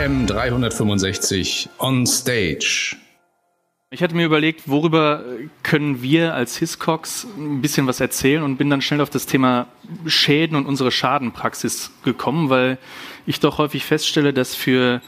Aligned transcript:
AM 0.00 0.26
365 0.26 1.68
on 1.78 2.06
Stage. 2.06 2.96
Ich 3.90 4.02
hatte 4.02 4.14
mir 4.14 4.24
überlegt, 4.24 4.66
worüber 4.66 5.22
können 5.62 6.00
wir 6.00 6.32
als 6.32 6.56
Hiscox 6.56 7.26
ein 7.36 7.60
bisschen 7.60 7.86
was 7.86 8.00
erzählen 8.00 8.42
und 8.42 8.56
bin 8.56 8.70
dann 8.70 8.80
schnell 8.80 9.02
auf 9.02 9.10
das 9.10 9.26
Thema 9.26 9.66
Schäden 10.06 10.56
und 10.56 10.64
unsere 10.64 10.90
Schadenpraxis 10.90 11.90
gekommen, 12.02 12.48
weil 12.48 12.78
ich 13.26 13.40
doch 13.40 13.58
häufig 13.58 13.84
feststelle, 13.84 14.32
dass 14.32 14.54
für 14.54 15.02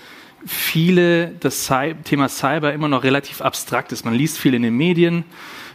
viele 0.44 1.28
das 1.40 1.72
Thema 2.04 2.28
Cyber 2.28 2.74
immer 2.74 2.88
noch 2.88 3.02
relativ 3.02 3.40
abstrakt 3.40 3.92
ist. 3.92 4.04
Man 4.04 4.12
liest 4.12 4.36
viel 4.36 4.52
in 4.52 4.62
den 4.62 4.76
Medien, 4.76 5.24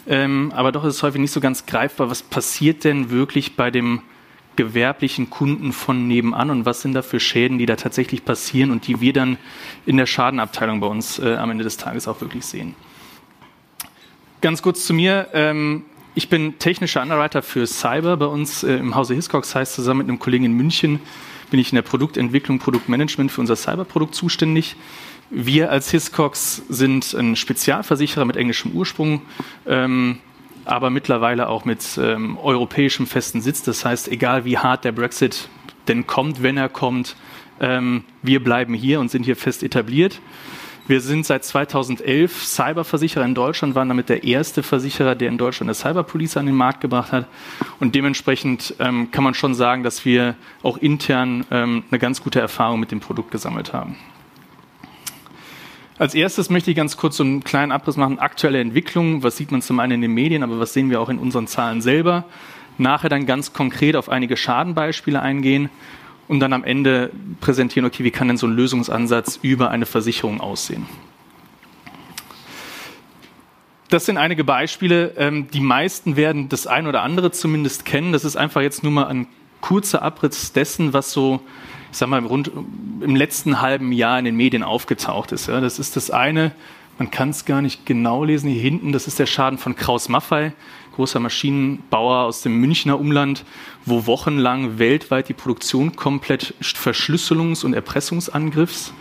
ähm, 0.06 0.54
aber 0.56 0.72
doch 0.72 0.84
ist 0.84 0.98
es 0.98 1.02
häufig 1.02 1.22
nicht 1.22 1.32
so 1.32 1.40
ganz 1.40 1.66
greifbar, 1.66 2.12
was 2.12 2.22
passiert 2.22 2.84
denn 2.84 3.10
wirklich 3.10 3.56
bei 3.56 3.72
dem 3.72 4.04
gewerblichen 4.58 5.30
Kunden 5.30 5.72
von 5.72 6.08
nebenan 6.08 6.50
und 6.50 6.66
was 6.66 6.82
sind 6.82 6.94
da 6.94 7.02
für 7.02 7.20
Schäden, 7.20 7.58
die 7.58 7.66
da 7.66 7.78
tatsächlich 7.78 8.26
passieren 8.26 8.72
und 8.72 8.88
die 8.88 9.00
wir 9.00 9.14
dann 9.14 9.38
in 9.86 9.96
der 9.96 10.06
Schadenabteilung 10.06 10.82
bei 10.82 10.88
uns 10.88 11.20
äh, 11.20 11.36
am 11.36 11.50
Ende 11.52 11.64
des 11.64 11.78
Tages 11.78 12.08
auch 12.08 12.20
wirklich 12.20 12.46
sehen. 12.46 12.76
Ganz 14.42 14.62
kurz 14.62 14.86
zu 14.86 14.94
mir. 14.94 15.30
Ähm, 15.34 15.86
ich 16.14 16.30
bin 16.30 16.60
technischer 16.60 17.02
Underwriter 17.02 17.42
für 17.42 17.66
Cyber 17.66 18.18
bei 18.18 18.26
uns 18.26 18.64
äh, 18.64 18.76
im 18.76 18.96
Hause 18.96 19.14
Hiscox. 19.14 19.56
Heißt, 19.56 19.74
zusammen 19.74 20.00
mit 20.00 20.10
einem 20.10 20.20
Kollegen 20.20 20.46
in 20.46 20.54
München 20.54 21.00
bin 21.50 21.60
ich 21.60 21.72
in 21.72 21.76
der 21.76 21.84
Produktentwicklung, 21.84 22.60
Produktmanagement 22.60 23.32
für 23.32 23.42
unser 23.42 23.56
Cyberprodukt 23.56 24.14
zuständig. 24.14 24.76
Wir 25.30 25.72
als 25.72 25.92
Hiscox 25.92 26.64
sind 26.70 27.14
ein 27.14 27.36
Spezialversicherer 27.36 28.26
mit 28.26 28.36
englischem 28.38 28.72
Ursprung. 28.72 29.22
Ähm, 29.66 30.20
aber 30.68 30.90
mittlerweile 30.90 31.48
auch 31.48 31.66
mit 31.66 32.00
ähm, 32.02 32.38
europäischem 32.38 33.08
festen 33.08 33.42
Sitz. 33.42 33.64
Das 33.64 33.86
heißt, 33.86 34.08
egal 34.10 34.46
wie 34.46 34.58
hart 34.58 34.86
der 34.86 34.92
Brexit 34.92 35.50
denn 35.88 36.06
kommt, 36.06 36.44
wenn 36.44 36.58
er 36.58 36.70
kommt, 36.70 37.16
ähm, 37.60 38.04
wir 38.22 38.44
bleiben 38.44 38.74
hier 38.74 39.00
und 39.00 39.10
sind 39.10 39.24
hier 39.24 39.36
fest 39.36 39.64
etabliert. 39.64 40.20
Wir 40.88 41.02
sind 41.02 41.26
seit 41.26 41.44
2011 41.44 42.46
Cyberversicherer 42.46 43.26
in 43.26 43.36
Deutschland, 43.36 43.76
waren 43.76 43.90
damit 43.90 44.08
der 44.08 44.24
erste 44.24 44.64
Versicherer, 44.64 45.16
der 45.16 45.28
in 45.28 45.38
Deutschland 45.38 45.68
eine 45.68 45.76
Cyberpolice 45.76 46.38
an 46.40 46.46
den 46.46 46.56
Markt 46.56 46.80
gebracht 46.80 47.12
hat. 47.12 47.28
Und 47.82 47.94
dementsprechend 47.94 48.74
ähm, 48.80 49.12
kann 49.12 49.26
man 49.26 49.34
schon 49.34 49.54
sagen, 49.54 49.84
dass 49.84 50.06
wir 50.06 50.36
auch 50.64 50.78
intern 50.78 51.46
ähm, 51.52 51.84
eine 51.92 52.00
ganz 52.00 52.24
gute 52.24 52.40
Erfahrung 52.40 52.80
mit 52.80 52.92
dem 52.92 53.02
Produkt 53.02 53.32
gesammelt 53.32 53.74
haben. 53.74 53.98
Als 56.00 56.14
erstes 56.14 56.52
möchte 56.52 56.70
ich 56.70 56.78
ganz 56.78 56.96
kurz 56.96 57.18
so 57.18 57.24
einen 57.24 57.44
kleinen 57.44 57.72
Abriss 57.72 57.98
machen. 57.98 58.20
Aktuelle 58.20 58.60
Entwicklung, 58.60 59.24
was 59.24 59.36
sieht 59.36 59.52
man 59.52 59.64
zum 59.64 59.80
einen 59.80 59.94
in 59.94 60.02
den 60.02 60.14
Medien, 60.14 60.44
aber 60.44 60.60
was 60.60 60.74
sehen 60.74 60.92
wir 60.92 61.02
auch 61.02 61.10
in 61.10 61.18
unseren 61.18 61.48
Zahlen 61.48 61.82
selber. 61.82 62.26
Nachher 62.78 63.10
dann 63.10 63.26
ganz 63.26 63.52
konkret 63.52 63.96
auf 63.96 64.08
einige 64.08 64.38
Schadenbeispiele 64.38 65.20
eingehen 65.20 65.70
und 66.28 66.40
dann 66.40 66.54
am 66.54 66.64
Ende 66.64 67.12
präsentieren, 67.42 67.88
okay, 67.88 68.04
wie 68.04 68.12
kann 68.12 68.28
denn 68.28 68.38
so 68.38 68.46
ein 68.46 68.54
Lösungsansatz 68.54 69.40
über 69.42 69.72
eine 69.72 69.88
Versicherung 69.88 70.40
aussehen. 70.40 70.86
Das 73.90 74.06
sind 74.06 74.18
einige 74.18 74.44
Beispiele. 74.44 75.14
Ähm, 75.18 75.48
die 75.50 75.62
meisten 75.62 76.16
werden 76.16 76.50
das 76.50 76.68
ein 76.68 76.86
oder 76.86 77.02
andere 77.02 77.32
zumindest 77.32 77.86
kennen. 77.86 78.12
Das 78.12 78.24
ist 78.24 78.36
einfach 78.36 78.62
jetzt 78.62 78.84
nur 78.84 78.92
mal 78.92 79.08
ein 79.08 79.28
kurzer 79.62 80.04
Abriss 80.04 80.54
dessen, 80.54 80.94
was 80.94 81.12
so 81.12 81.42
ich 81.92 81.98
sag 81.98 82.10
mal, 82.10 82.24
rund 82.26 82.52
im 83.02 83.16
letzten 83.16 83.62
halben 83.62 83.92
Jahr 83.92 84.20
in 84.20 84.26
den 84.26 84.36
Medien 84.36 84.64
aufgetaucht 84.64 85.32
ist. 85.32 85.48
Ja. 85.48 85.62
Das 85.62 85.80
ist 85.80 85.96
das 85.96 86.12
eine, 86.12 86.52
man 86.98 87.12
kann 87.12 87.30
es 87.30 87.46
gar 87.46 87.62
nicht 87.62 87.86
genau 87.86 88.24
lesen, 88.24 88.50
hier 88.50 88.62
hinten, 88.62 88.92
das 88.92 89.08
ist 89.08 89.20
der 89.20 89.28
Schaden 89.28 89.60
von 89.60 89.76
Kraus 89.76 90.10
Maffei, 90.10 90.54
großer 90.96 91.20
Maschinenbauer 91.20 92.24
aus 92.24 92.42
dem 92.42 92.60
Münchner 92.60 93.00
Umland, 93.00 93.46
wo 93.86 94.08
wochenlang 94.08 94.80
weltweit 94.80 95.30
die 95.30 95.34
Produktion 95.34 95.96
komplett 95.96 96.56
Verschlüsselungs- 96.60 97.64
und 97.64 97.74
Erpressungsangriffs. 97.74 98.94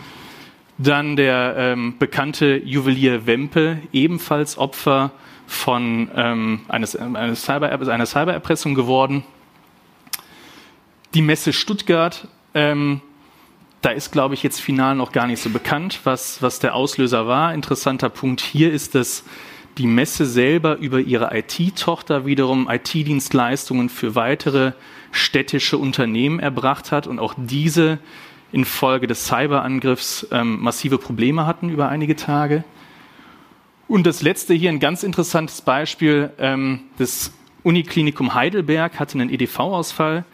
Dann 0.77 1.15
der 1.15 1.55
ähm, 1.57 1.95
bekannte 1.97 2.61
Juwelier 2.63 3.25
Wempe, 3.25 3.79
ebenfalls 3.91 4.59
Opfer 4.59 5.11
von 5.47 6.11
ähm, 6.15 6.59
eines, 6.67 6.95
eines 6.95 7.41
Cyber, 7.41 7.71
einer 7.71 8.05
Cybererpressung 8.05 8.75
geworden. 8.75 9.23
Die 11.15 11.23
Messe 11.23 11.51
Stuttgart 11.51 12.27
ähm, 12.53 13.01
da 13.81 13.91
ist, 13.91 14.11
glaube 14.11 14.33
ich, 14.33 14.43
jetzt 14.43 14.59
final 14.59 14.95
noch 14.95 15.11
gar 15.11 15.27
nicht 15.27 15.41
so 15.41 15.49
bekannt, 15.49 16.01
was, 16.03 16.41
was 16.41 16.59
der 16.59 16.75
Auslöser 16.75 17.27
war. 17.27 17.53
Interessanter 17.53 18.09
Punkt 18.09 18.41
hier 18.41 18.71
ist, 18.71 18.95
dass 18.95 19.23
die 19.77 19.87
Messe 19.87 20.25
selber 20.25 20.77
über 20.77 20.99
ihre 20.99 21.37
IT-Tochter 21.37 22.25
wiederum 22.25 22.67
IT-Dienstleistungen 22.69 23.89
für 23.89 24.15
weitere 24.15 24.71
städtische 25.11 25.77
Unternehmen 25.77 26.39
erbracht 26.39 26.91
hat 26.91 27.07
und 27.07 27.19
auch 27.19 27.35
diese 27.37 27.99
infolge 28.51 29.07
des 29.07 29.27
Cyberangriffs 29.27 30.27
ähm, 30.31 30.59
massive 30.61 30.97
Probleme 30.97 31.45
hatten 31.45 31.69
über 31.69 31.89
einige 31.89 32.15
Tage. 32.15 32.63
Und 33.87 34.05
das 34.05 34.21
letzte 34.21 34.53
hier 34.53 34.69
ein 34.69 34.79
ganz 34.79 35.03
interessantes 35.03 35.61
Beispiel. 35.61 36.31
Ähm, 36.39 36.81
das 36.97 37.31
Uniklinikum 37.63 38.33
Heidelberg 38.33 38.99
hatte 38.99 39.19
einen 39.19 39.29
EDV-Ausfall 39.29 40.25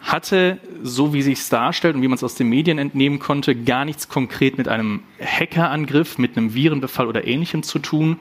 hatte, 0.00 0.58
so 0.82 1.12
wie 1.12 1.22
sich 1.22 1.48
darstellt 1.48 1.96
und 1.96 2.02
wie 2.02 2.08
man 2.08 2.16
es 2.16 2.24
aus 2.24 2.34
den 2.34 2.48
Medien 2.48 2.78
entnehmen 2.78 3.18
konnte, 3.18 3.54
gar 3.54 3.84
nichts 3.84 4.08
konkret 4.08 4.58
mit 4.58 4.68
einem 4.68 5.02
Hackerangriff, 5.20 6.18
mit 6.18 6.36
einem 6.36 6.54
Virenbefall 6.54 7.06
oder 7.06 7.26
ähnlichem 7.26 7.62
zu 7.62 7.78
tun, 7.78 8.18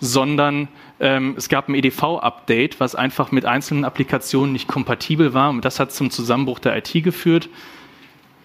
sondern 0.00 0.68
ähm, 0.98 1.34
es 1.36 1.48
gab 1.48 1.68
ein 1.68 1.74
EDV-Update, 1.74 2.80
was 2.80 2.94
einfach 2.94 3.30
mit 3.30 3.44
einzelnen 3.44 3.84
Applikationen 3.84 4.52
nicht 4.52 4.66
kompatibel 4.66 5.32
war 5.32 5.50
und 5.50 5.64
das 5.64 5.78
hat 5.78 5.92
zum 5.92 6.10
Zusammenbruch 6.10 6.58
der 6.58 6.76
IT 6.76 6.92
geführt. 7.04 7.48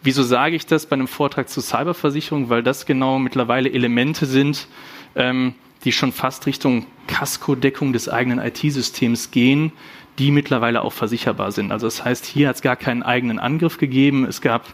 Wieso 0.04 0.24
sage 0.24 0.56
ich 0.56 0.66
das 0.66 0.86
bei 0.86 0.94
einem 0.94 1.08
Vortrag 1.08 1.50
zur 1.50 1.64
Cyberversicherung? 1.64 2.50
Weil 2.50 2.64
das 2.64 2.86
genau 2.86 3.18
mittlerweile 3.20 3.72
Elemente 3.72 4.26
sind, 4.26 4.68
ähm, 5.16 5.56
die 5.84 5.92
schon 5.92 6.12
fast 6.12 6.46
Richtung 6.46 6.86
Kaskodeckung 7.08 7.92
des 7.94 8.08
eigenen 8.08 8.40
IT-Systems 8.40 9.32
gehen, 9.32 9.72
die 10.20 10.32
mittlerweile 10.32 10.82
auch 10.82 10.94
versicherbar 10.94 11.52
sind. 11.52 11.72
Also 11.72 11.88
das 11.88 12.04
heißt, 12.04 12.26
hier 12.26 12.50
hat 12.50 12.56
es 12.56 12.62
gar 12.62 12.76
keinen 12.76 13.04
eigenen 13.04 13.40
Angriff 13.40 13.78
gegeben, 13.78 14.26
es 14.26 14.42
gab 14.42 14.66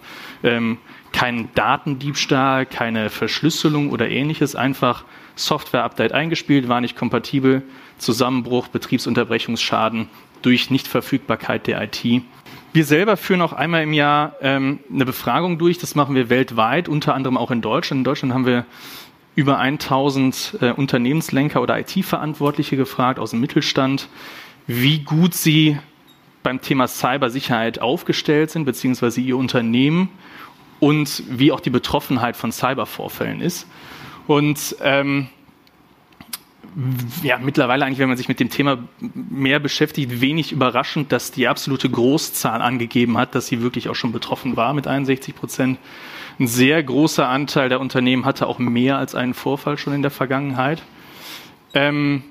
ähm, 0.44 0.78
keinen 1.12 1.50
Datendiebstahl, 1.54 2.66
keine 2.66 3.10
Verschlüsselung 3.10 3.92
oder 3.92 4.10
ähnliches, 4.10 4.56
einfach 4.56 5.04
Software-Update 5.36 6.12
eingespielt, 6.12 6.68
war 6.68 6.82
nicht 6.82 6.96
kompatibel, 6.96 7.64
Zusammenbruch, 7.98 8.68
Betriebsunterbrechungsschaden 8.70 10.08
durch 10.42 10.70
Nichtverfügbarkeit 10.70 11.68
der 11.68 11.82
IT. 11.84 12.24
Wir 12.74 12.86
selber 12.86 13.18
führen 13.18 13.42
auch 13.42 13.54
einmal 13.54 13.84
im 13.84 13.94
Jahr 13.94 14.36
ähm, 14.42 14.80
eine 14.92 15.06
Befragung 15.06 15.60
durch, 15.60 15.78
das 15.78 15.96
machen 15.96 16.16
wir 16.16 16.30
weltweit, 16.30 16.90
unter 16.90 17.14
anderem 17.14 17.38
auch 17.38 17.52
in 17.52 17.62
Deutschland. 17.62 18.00
In 18.00 18.04
Deutschland 18.04 18.34
haben 18.34 18.46
wir 18.46 18.66
über 19.36 19.60
1000 19.60 20.58
äh, 20.62 20.72
Unternehmenslenker 20.72 21.62
oder 21.62 21.80
IT-Verantwortliche 21.80 22.76
gefragt 22.76 23.20
aus 23.20 23.32
dem 23.32 23.40
Mittelstand, 23.40 24.08
wie 24.68 25.00
gut 25.00 25.34
sie 25.34 25.78
beim 26.44 26.62
Thema 26.62 26.88
Cybersicherheit 26.88 27.80
aufgestellt 27.80 28.52
sind, 28.52 28.66
beziehungsweise 28.66 29.22
ihr 29.22 29.38
Unternehmen 29.38 30.10
und 30.80 31.24
wie 31.30 31.52
auch 31.52 31.62
die 31.62 31.70
Betroffenheit 31.70 32.36
von 32.36 32.52
Cybervorfällen 32.52 33.42
ist. 33.42 33.68
Und 34.28 34.76
ähm, 34.82 35.30
ja, 37.22 37.38
mittlerweile 37.38 37.86
eigentlich, 37.86 38.00
wenn 38.00 38.08
man 38.08 38.18
sich 38.18 38.28
mit 38.28 38.40
dem 38.40 38.50
Thema 38.50 38.80
mehr 39.00 39.60
beschäftigt, 39.60 40.22
wenig 40.22 40.52
überraschend, 40.52 41.12
dass 41.12 41.32
die 41.32 41.48
absolute 41.48 41.90
Großzahl 41.90 42.62
angegeben 42.62 43.18
hat, 43.18 43.36
dass 43.36 43.48
sie 43.48 43.62
wirklich 43.62 43.90
auch 43.90 43.96
schon 43.96 44.12
betroffen 44.12 44.58
war 44.58 44.74
mit 44.74 44.88
61 44.88 45.36
Prozent. 45.36 45.78
Ein 46.40 46.48
sehr 46.48 46.82
großer 46.82 47.28
Anteil 47.28 47.70
der 47.70 47.80
Unternehmen 47.80 48.26
hatte 48.26 48.48
auch 48.48 48.60
mehr 48.60 48.98
als 48.98 49.14
einen 49.14 49.36
Vorfall 49.36 49.78
schon 49.78 49.94
in 49.94 50.02
der 50.02 50.12
Vergangenheit. 50.12 50.82
Ähm, 51.76 52.24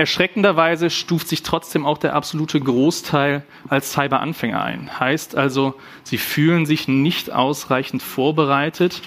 Erschreckenderweise 0.00 0.88
stuft 0.88 1.28
sich 1.28 1.42
trotzdem 1.42 1.84
auch 1.84 1.98
der 1.98 2.14
absolute 2.14 2.58
Großteil 2.58 3.44
als 3.68 3.92
Cyberanfänger 3.92 4.64
ein. 4.64 4.98
Heißt 4.98 5.36
also, 5.36 5.74
sie 6.04 6.16
fühlen 6.16 6.64
sich 6.64 6.88
nicht 6.88 7.30
ausreichend 7.30 8.02
vorbereitet 8.02 9.02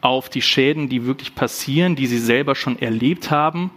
auf 0.00 0.30
die 0.30 0.40
Schäden, 0.40 0.88
die 0.88 1.04
wirklich 1.04 1.34
passieren, 1.34 1.94
die 1.94 2.06
sie 2.06 2.18
selber 2.18 2.54
schon 2.54 2.78
erlebt 2.78 3.30
haben 3.30 3.70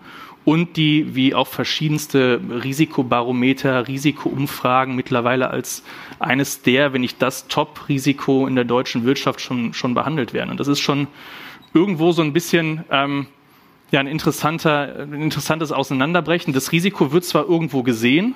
und 0.45 0.77
die 0.77 1.13
wie 1.13 1.35
auch 1.35 1.47
verschiedenste 1.47 2.39
Risikobarometer, 2.63 3.89
Risikoumfragen 3.89 4.95
mittlerweile 4.95 5.49
als 5.49 5.83
eines 6.19 6.61
der, 6.61 6.93
wenn 6.93 7.01
nicht 7.01 7.21
das 7.21 7.49
Top-Risiko 7.49 8.47
in 8.47 8.55
der 8.55 8.63
deutschen 8.63 9.03
Wirtschaft 9.03 9.41
schon, 9.41 9.73
schon 9.73 9.93
behandelt 9.93 10.31
werden. 10.31 10.51
Und 10.51 10.61
das 10.61 10.69
ist 10.69 10.79
schon 10.79 11.07
irgendwo 11.73 12.13
so 12.13 12.21
ein 12.21 12.31
bisschen 12.31 12.85
ähm, 12.89 13.27
ja 13.93 13.99
ein, 13.99 14.07
interessanter, 14.07 14.99
ein 14.99 15.21
interessantes 15.21 15.71
Auseinanderbrechen. 15.71 16.53
Das 16.53 16.71
Risiko 16.71 17.11
wird 17.11 17.23
zwar 17.23 17.47
irgendwo 17.47 17.83
gesehen, 17.83 18.35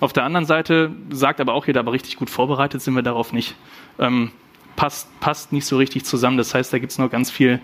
auf 0.00 0.12
der 0.12 0.22
anderen 0.22 0.46
Seite 0.46 0.92
sagt 1.10 1.40
aber 1.40 1.54
auch 1.54 1.66
jeder, 1.66 1.80
aber 1.80 1.92
richtig 1.92 2.16
gut 2.16 2.30
vorbereitet 2.30 2.80
sind 2.80 2.94
wir 2.94 3.02
darauf 3.02 3.32
nicht. 3.32 3.56
Ähm, 3.98 4.30
passt, 4.76 5.08
passt 5.18 5.52
nicht 5.52 5.66
so 5.66 5.76
richtig 5.76 6.04
zusammen. 6.04 6.38
Das 6.38 6.54
heißt, 6.54 6.72
da 6.72 6.78
gibt 6.78 6.92
es 6.92 6.98
noch 6.98 7.10
ganz 7.10 7.32
viel 7.32 7.60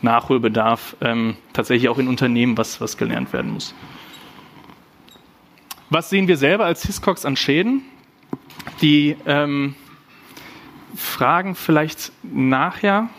Nachholbedarf, 0.00 0.96
ähm, 1.02 1.36
tatsächlich 1.52 1.90
auch 1.90 1.98
in 1.98 2.08
Unternehmen, 2.08 2.56
was, 2.56 2.80
was 2.80 2.96
gelernt 2.96 3.34
werden 3.34 3.52
muss. 3.52 3.74
Was 5.90 6.08
sehen 6.08 6.26
wir 6.26 6.38
selber 6.38 6.64
als 6.64 6.86
Hiscox 6.86 7.26
an 7.26 7.36
Schäden? 7.36 7.82
Die 8.80 9.16
ähm, 9.26 9.74
Fragen 10.96 11.54
vielleicht 11.54 12.12
nachher 12.22 13.10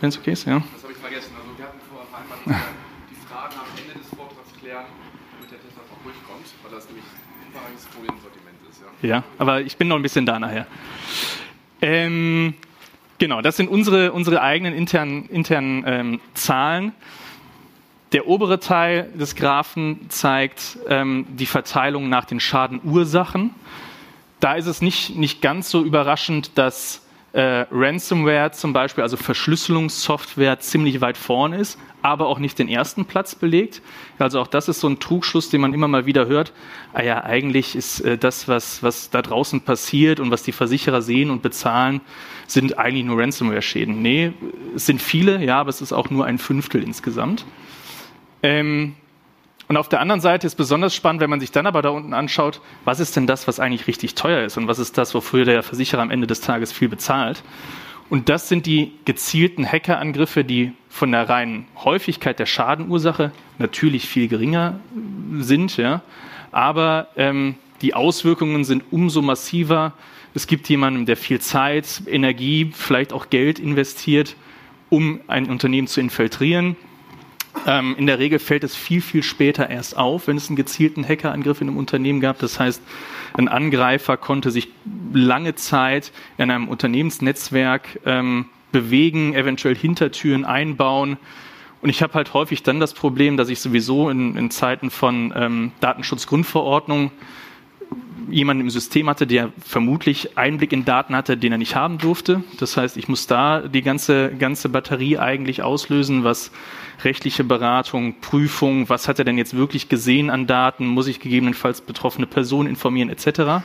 wenn 0.00 0.08
es 0.08 0.18
okay 0.18 0.32
ist, 0.32 0.46
ja. 0.46 0.62
Das 0.72 0.82
habe 0.82 0.92
ich 0.92 0.98
vergessen. 0.98 1.32
Also 1.36 1.58
wir 1.58 1.66
hatten 1.66 1.78
vorher 1.88 2.08
vereinbart, 2.08 2.40
die 3.10 3.14
Fragen 3.28 3.54
am 3.54 3.68
Ende 3.76 3.98
des 3.98 4.08
Vortrags 4.08 4.48
klären, 4.58 4.86
damit 5.36 5.50
der 5.52 5.60
Test 5.60 5.76
auch 5.76 6.02
durchkommt, 6.02 6.46
weil 6.70 6.78
das 6.78 6.86
nämlich 6.86 7.04
umfangreiches 7.46 7.86
Foliensortiment 7.86 8.56
ist. 8.70 8.82
Ja? 9.02 9.08
ja, 9.08 9.24
aber 9.38 9.60
ich 9.62 9.76
bin 9.76 9.88
noch 9.88 9.96
ein 9.96 10.02
bisschen 10.02 10.26
da 10.26 10.38
nachher. 10.38 10.66
Ähm, 11.82 12.54
genau, 13.18 13.40
das 13.42 13.56
sind 13.56 13.68
unsere, 13.68 14.12
unsere 14.12 14.40
eigenen 14.42 14.74
internen, 14.74 15.28
internen 15.28 15.84
ähm, 15.86 16.20
Zahlen. 16.34 16.92
Der 18.12 18.26
obere 18.26 18.58
Teil 18.58 19.10
des 19.14 19.36
Graphen 19.36 20.10
zeigt 20.10 20.78
ähm, 20.88 21.26
die 21.28 21.46
Verteilung 21.46 22.08
nach 22.08 22.24
den 22.24 22.40
Schadenursachen. 22.40 23.54
Da 24.40 24.54
ist 24.54 24.66
es 24.66 24.82
nicht, 24.82 25.16
nicht 25.16 25.42
ganz 25.42 25.70
so 25.70 25.84
überraschend, 25.84 26.58
dass 26.58 27.06
äh, 27.32 27.64
Ransomware 27.70 28.50
zum 28.50 28.72
Beispiel, 28.72 29.02
also 29.02 29.16
Verschlüsselungssoftware, 29.16 30.58
ziemlich 30.58 31.00
weit 31.00 31.16
vorne 31.16 31.58
ist, 31.58 31.78
aber 32.02 32.26
auch 32.26 32.38
nicht 32.38 32.58
den 32.58 32.68
ersten 32.68 33.04
Platz 33.04 33.34
belegt. 33.34 33.82
Also 34.18 34.40
auch 34.40 34.48
das 34.48 34.68
ist 34.68 34.80
so 34.80 34.88
ein 34.88 34.98
Trugschluss, 34.98 35.48
den 35.48 35.60
man 35.60 35.72
immer 35.72 35.86
mal 35.86 36.06
wieder 36.06 36.26
hört. 36.26 36.52
Ah 36.92 37.02
ja, 37.02 37.22
eigentlich 37.22 37.76
ist 37.76 38.00
äh, 38.00 38.18
das, 38.18 38.48
was, 38.48 38.82
was 38.82 39.10
da 39.10 39.22
draußen 39.22 39.60
passiert 39.60 40.18
und 40.18 40.30
was 40.30 40.42
die 40.42 40.52
Versicherer 40.52 41.02
sehen 41.02 41.30
und 41.30 41.42
bezahlen, 41.42 42.00
sind 42.46 42.78
eigentlich 42.78 43.04
nur 43.04 43.20
Ransomware-Schäden. 43.20 44.02
Nee, 44.02 44.32
es 44.74 44.86
sind 44.86 45.00
viele, 45.00 45.44
ja, 45.44 45.60
aber 45.60 45.70
es 45.70 45.80
ist 45.80 45.92
auch 45.92 46.10
nur 46.10 46.26
ein 46.26 46.38
Fünftel 46.38 46.82
insgesamt. 46.82 47.44
Ähm, 48.42 48.94
und 49.70 49.76
auf 49.76 49.88
der 49.88 50.00
anderen 50.00 50.20
Seite 50.20 50.48
ist 50.48 50.56
besonders 50.56 50.96
spannend, 50.96 51.20
wenn 51.20 51.30
man 51.30 51.38
sich 51.38 51.52
dann 51.52 51.64
aber 51.64 51.80
da 51.80 51.90
unten 51.90 52.12
anschaut, 52.12 52.60
was 52.84 52.98
ist 52.98 53.14
denn 53.14 53.28
das, 53.28 53.46
was 53.46 53.60
eigentlich 53.60 53.86
richtig 53.86 54.16
teuer 54.16 54.44
ist 54.44 54.56
und 54.56 54.66
was 54.66 54.80
ist 54.80 54.98
das, 54.98 55.14
wofür 55.14 55.44
der 55.44 55.62
Versicherer 55.62 56.02
am 56.02 56.10
Ende 56.10 56.26
des 56.26 56.40
Tages 56.40 56.72
viel 56.72 56.88
bezahlt. 56.88 57.44
Und 58.08 58.28
das 58.28 58.48
sind 58.48 58.66
die 58.66 58.90
gezielten 59.04 59.64
Hackerangriffe, 59.64 60.42
die 60.42 60.72
von 60.88 61.12
der 61.12 61.28
reinen 61.28 61.68
Häufigkeit 61.76 62.40
der 62.40 62.46
Schadenursache 62.46 63.30
natürlich 63.58 64.08
viel 64.08 64.26
geringer 64.26 64.80
sind, 65.38 65.76
ja. 65.76 66.02
Aber 66.50 67.06
ähm, 67.14 67.54
die 67.80 67.94
Auswirkungen 67.94 68.64
sind 68.64 68.82
umso 68.90 69.22
massiver. 69.22 69.92
Es 70.34 70.48
gibt 70.48 70.68
jemanden, 70.68 71.06
der 71.06 71.16
viel 71.16 71.40
Zeit, 71.40 72.02
Energie, 72.08 72.72
vielleicht 72.74 73.12
auch 73.12 73.30
Geld 73.30 73.60
investiert, 73.60 74.34
um 74.88 75.20
ein 75.28 75.48
Unternehmen 75.48 75.86
zu 75.86 76.00
infiltrieren 76.00 76.74
ähm, 77.66 77.94
in 77.98 78.06
der 78.06 78.18
Regel 78.18 78.38
fällt 78.38 78.64
es 78.64 78.76
viel, 78.76 79.00
viel 79.00 79.22
später 79.22 79.68
erst 79.68 79.96
auf, 79.96 80.28
wenn 80.28 80.36
es 80.36 80.48
einen 80.48 80.56
gezielten 80.56 81.06
Hackerangriff 81.06 81.60
in 81.60 81.68
einem 81.68 81.78
Unternehmen 81.78 82.20
gab. 82.20 82.38
Das 82.38 82.58
heißt, 82.58 82.82
ein 83.34 83.48
Angreifer 83.48 84.16
konnte 84.16 84.50
sich 84.50 84.68
lange 85.12 85.54
Zeit 85.54 86.12
in 86.38 86.50
einem 86.50 86.68
Unternehmensnetzwerk 86.68 88.00
ähm, 88.06 88.46
bewegen, 88.72 89.34
eventuell 89.34 89.74
Hintertüren 89.74 90.44
einbauen. 90.44 91.16
Und 91.82 91.88
ich 91.88 92.02
habe 92.02 92.14
halt 92.14 92.34
häufig 92.34 92.62
dann 92.62 92.78
das 92.78 92.94
Problem, 92.94 93.36
dass 93.36 93.48
ich 93.48 93.60
sowieso 93.60 94.10
in, 94.10 94.36
in 94.36 94.50
Zeiten 94.50 94.90
von 94.90 95.32
ähm, 95.34 95.72
Datenschutzgrundverordnung 95.80 97.10
jemanden 98.30 98.62
im 98.62 98.70
System 98.70 99.08
hatte, 99.08 99.26
der 99.26 99.52
vermutlich 99.64 100.38
Einblick 100.38 100.72
in 100.72 100.84
Daten 100.84 101.14
hatte, 101.16 101.36
den 101.36 101.52
er 101.52 101.58
nicht 101.58 101.74
haben 101.74 101.98
durfte. 101.98 102.44
Das 102.58 102.76
heißt, 102.76 102.96
ich 102.96 103.08
muss 103.08 103.26
da 103.26 103.60
die 103.60 103.82
ganze, 103.82 104.30
ganze 104.38 104.68
Batterie 104.68 105.18
eigentlich 105.18 105.62
auslösen, 105.62 106.24
was 106.24 106.50
rechtliche 107.04 107.44
Beratung, 107.44 108.20
Prüfung, 108.20 108.88
was 108.88 109.08
hat 109.08 109.18
er 109.18 109.24
denn 109.24 109.38
jetzt 109.38 109.56
wirklich 109.56 109.88
gesehen 109.88 110.30
an 110.30 110.46
Daten, 110.46 110.86
muss 110.86 111.06
ich 111.06 111.20
gegebenenfalls 111.20 111.80
betroffene 111.80 112.26
Personen 112.26 112.68
informieren 112.68 113.10
etc. 113.10 113.64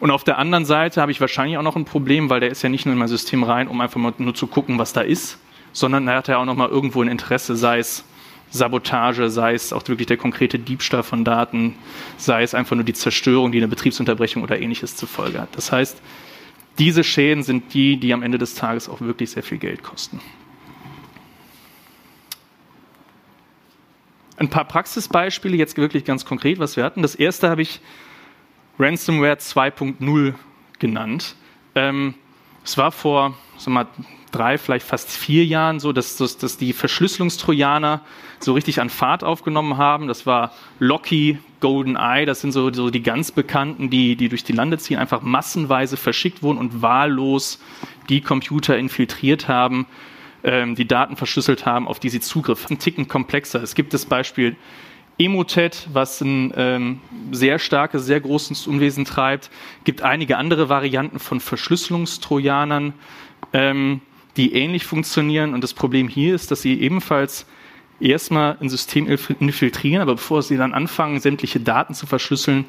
Und 0.00 0.10
auf 0.10 0.24
der 0.24 0.38
anderen 0.38 0.64
Seite 0.64 1.00
habe 1.00 1.12
ich 1.12 1.20
wahrscheinlich 1.20 1.58
auch 1.58 1.62
noch 1.62 1.76
ein 1.76 1.84
Problem, 1.84 2.30
weil 2.30 2.40
der 2.40 2.50
ist 2.50 2.62
ja 2.62 2.68
nicht 2.68 2.86
nur 2.86 2.92
in 2.92 2.98
mein 2.98 3.08
System 3.08 3.42
rein, 3.42 3.68
um 3.68 3.80
einfach 3.80 4.00
mal 4.00 4.12
nur 4.18 4.34
zu 4.34 4.46
gucken, 4.46 4.78
was 4.78 4.92
da 4.92 5.00
ist, 5.00 5.38
sondern 5.72 6.06
er 6.08 6.16
hat 6.16 6.28
ja 6.28 6.38
auch 6.38 6.44
noch 6.44 6.56
mal 6.56 6.68
irgendwo 6.68 7.02
ein 7.02 7.08
Interesse, 7.08 7.56
sei 7.56 7.78
es 7.78 8.04
Sabotage, 8.50 9.30
sei 9.30 9.54
es 9.54 9.72
auch 9.72 9.86
wirklich 9.88 10.06
der 10.06 10.16
konkrete 10.16 10.58
Diebstahl 10.58 11.02
von 11.02 11.24
Daten, 11.24 11.74
sei 12.16 12.42
es 12.42 12.54
einfach 12.54 12.76
nur 12.76 12.84
die 12.84 12.94
Zerstörung, 12.94 13.52
die 13.52 13.58
eine 13.58 13.68
Betriebsunterbrechung 13.68 14.42
oder 14.42 14.60
ähnliches 14.60 14.96
zur 14.96 15.08
Folge 15.08 15.40
hat. 15.40 15.50
Das 15.56 15.70
heißt, 15.72 16.00
diese 16.78 17.04
Schäden 17.04 17.42
sind 17.42 17.74
die, 17.74 17.98
die 17.98 18.12
am 18.12 18.22
Ende 18.22 18.38
des 18.38 18.54
Tages 18.54 18.88
auch 18.88 19.00
wirklich 19.00 19.30
sehr 19.30 19.42
viel 19.42 19.58
Geld 19.58 19.82
kosten. 19.82 20.20
Ein 24.36 24.48
paar 24.48 24.64
Praxisbeispiele, 24.64 25.56
jetzt 25.56 25.76
wirklich 25.76 26.04
ganz 26.04 26.24
konkret, 26.24 26.60
was 26.60 26.76
wir 26.76 26.84
hatten. 26.84 27.02
Das 27.02 27.16
erste 27.16 27.50
habe 27.50 27.62
ich 27.62 27.80
Ransomware 28.78 29.34
2.0 29.34 30.34
genannt. 30.78 31.34
Ähm, 31.74 32.14
es 32.64 32.78
war 32.78 32.92
vor 32.92 33.34
sag 33.58 33.74
mal, 33.74 33.86
drei, 34.30 34.58
vielleicht 34.58 34.86
fast 34.86 35.10
vier 35.10 35.44
Jahren 35.44 35.80
so, 35.80 35.92
dass, 35.92 36.16
dass, 36.16 36.38
dass 36.38 36.56
die 36.56 36.72
Verschlüsselungstrojaner 36.72 38.02
so 38.40 38.52
richtig 38.52 38.80
an 38.80 38.90
Fahrt 38.90 39.24
aufgenommen 39.24 39.76
haben. 39.76 40.08
Das 40.08 40.26
war 40.26 40.52
Locky, 40.78 41.38
GoldenEye, 41.60 42.26
das 42.26 42.40
sind 42.40 42.52
so, 42.52 42.72
so 42.72 42.90
die 42.90 43.02
ganz 43.02 43.32
bekannten, 43.32 43.90
die, 43.90 44.16
die 44.16 44.28
durch 44.28 44.44
die 44.44 44.52
Lande 44.52 44.78
ziehen, 44.78 44.98
einfach 44.98 45.22
massenweise 45.22 45.96
verschickt 45.96 46.42
wurden 46.42 46.58
und 46.58 46.82
wahllos 46.82 47.60
die 48.08 48.20
Computer 48.20 48.76
infiltriert 48.78 49.48
haben 49.48 49.86
ähm, 50.44 50.74
die 50.74 50.86
Daten 50.86 51.16
verschlüsselt 51.16 51.66
haben, 51.66 51.88
auf 51.88 51.98
die 51.98 52.08
sie 52.08 52.20
Zugriff 52.20 52.64
haben. 52.64 52.74
Ein 52.74 52.78
Ticken 52.78 53.08
komplexer. 53.08 53.62
Es 53.62 53.74
gibt 53.74 53.92
das 53.94 54.06
Beispiel 54.06 54.56
Emotet, 55.18 55.88
was 55.92 56.20
ein 56.20 56.52
ähm, 56.56 57.00
sehr 57.32 57.58
starkes, 57.58 58.06
sehr 58.06 58.20
großes 58.20 58.68
Unwesen 58.68 59.04
treibt. 59.04 59.50
Es 59.78 59.84
gibt 59.84 60.02
einige 60.02 60.36
andere 60.36 60.68
Varianten 60.68 61.18
von 61.18 61.40
Verschlüsselungstrojanern, 61.40 62.94
ähm, 63.52 64.00
die 64.38 64.54
ähnlich 64.54 64.86
funktionieren. 64.86 65.52
Und 65.52 65.62
das 65.62 65.74
Problem 65.74 66.08
hier 66.08 66.34
ist, 66.34 66.50
dass 66.50 66.62
sie 66.62 66.80
ebenfalls 66.80 67.44
erstmal 68.00 68.56
ein 68.60 68.68
System 68.68 69.06
infiltrieren, 69.06 70.00
aber 70.00 70.14
bevor 70.14 70.42
sie 70.42 70.56
dann 70.56 70.72
anfangen, 70.72 71.20
sämtliche 71.20 71.60
Daten 71.60 71.94
zu 71.94 72.06
verschlüsseln, 72.06 72.64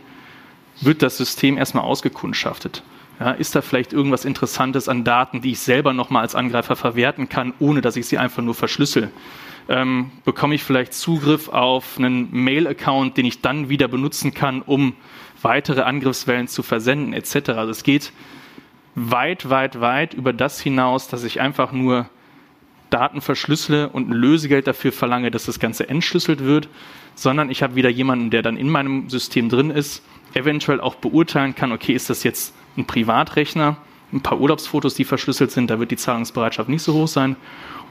wird 0.81 1.01
das 1.01 1.18
System 1.18 1.57
erstmal 1.57 1.83
ausgekundschaftet. 1.83 2.83
Ja, 3.19 3.31
ist 3.31 3.56
da 3.56 3.62
vielleicht 3.62 3.92
irgendwas 3.94 4.25
Interessantes 4.25 4.88
an 4.88 5.04
Daten, 5.04 5.42
die 5.42 5.51
ich 5.51 5.60
selber 5.60 5.94
nochmal 5.94 6.21
als 6.21 6.36
Angreifer 6.36 6.75
verwerten 6.75 7.27
kann, 7.27 7.54
ohne 7.60 7.81
dass 7.81 7.98
ich 7.98 8.07
sie 8.07 8.18
einfach 8.18 8.42
nur 8.42 8.56
verschlüssel? 8.56 9.12
Ähm, 9.68 10.12
bekomme 10.24 10.56
ich 10.56 10.63
vielleicht 10.63 10.94
Zugriff 10.94 11.50
auf 11.50 11.98
einen 11.98 12.31
Mail-Account, 12.31 13.17
den 13.17 13.25
ich 13.25 13.41
dann 13.41 13.70
wieder 13.70 13.88
benutzen 13.88 14.34
kann, 14.34 14.62
um 14.62 14.93
weitere 15.41 15.82
Angriffswellen 15.82 16.48
zu 16.48 16.63
versenden, 16.63 17.13
etc. 17.13 17.50
Also 17.50 17.72
es 17.72 17.84
geht 17.84 18.13
weit, 18.96 19.50
weit, 19.50 19.79
weit 19.81 20.13
über 20.13 20.34
das 20.34 20.60
hinaus, 20.60 21.08
dass 21.08 21.24
ich 21.24 21.41
einfach 21.41 21.72
nur 21.72 22.10
Daten 22.89 23.22
verschlüssele 23.22 23.89
und 23.89 24.10
ein 24.10 24.13
Lösegeld 24.13 24.67
dafür 24.67 24.91
verlange, 24.91 25.31
dass 25.31 25.46
das 25.46 25.60
Ganze 25.60 25.89
entschlüsselt 25.89 26.43
wird, 26.43 26.69
sondern 27.15 27.51
ich 27.51 27.62
habe 27.62 27.75
wieder 27.75 27.89
jemanden, 27.89 28.31
der 28.31 28.41
dann 28.41 28.58
in 28.58 28.69
meinem 28.69 29.10
System 29.10 29.50
drin 29.50 29.69
ist, 29.69 30.03
eventuell 30.34 30.81
auch 30.81 30.96
beurteilen 30.96 31.55
kann, 31.55 31.72
okay, 31.72 31.93
ist 31.93 32.10
das 32.10 32.24
jetzt 32.24 32.55
ein 32.77 32.86
Privatrechner, 32.86 33.77
ein 34.12 34.22
paar 34.22 34.39
Urlaubsfotos, 34.39 34.96
die 34.96 35.03
verschlüsselt 35.03 35.51
sind, 35.51 35.69
da 35.69 35.79
wird 35.79 35.91
die 35.91 35.98
Zahlungsbereitschaft 35.98 36.69
nicht 36.69 36.81
so 36.81 36.93
hoch 36.93 37.08
sein. 37.08 37.36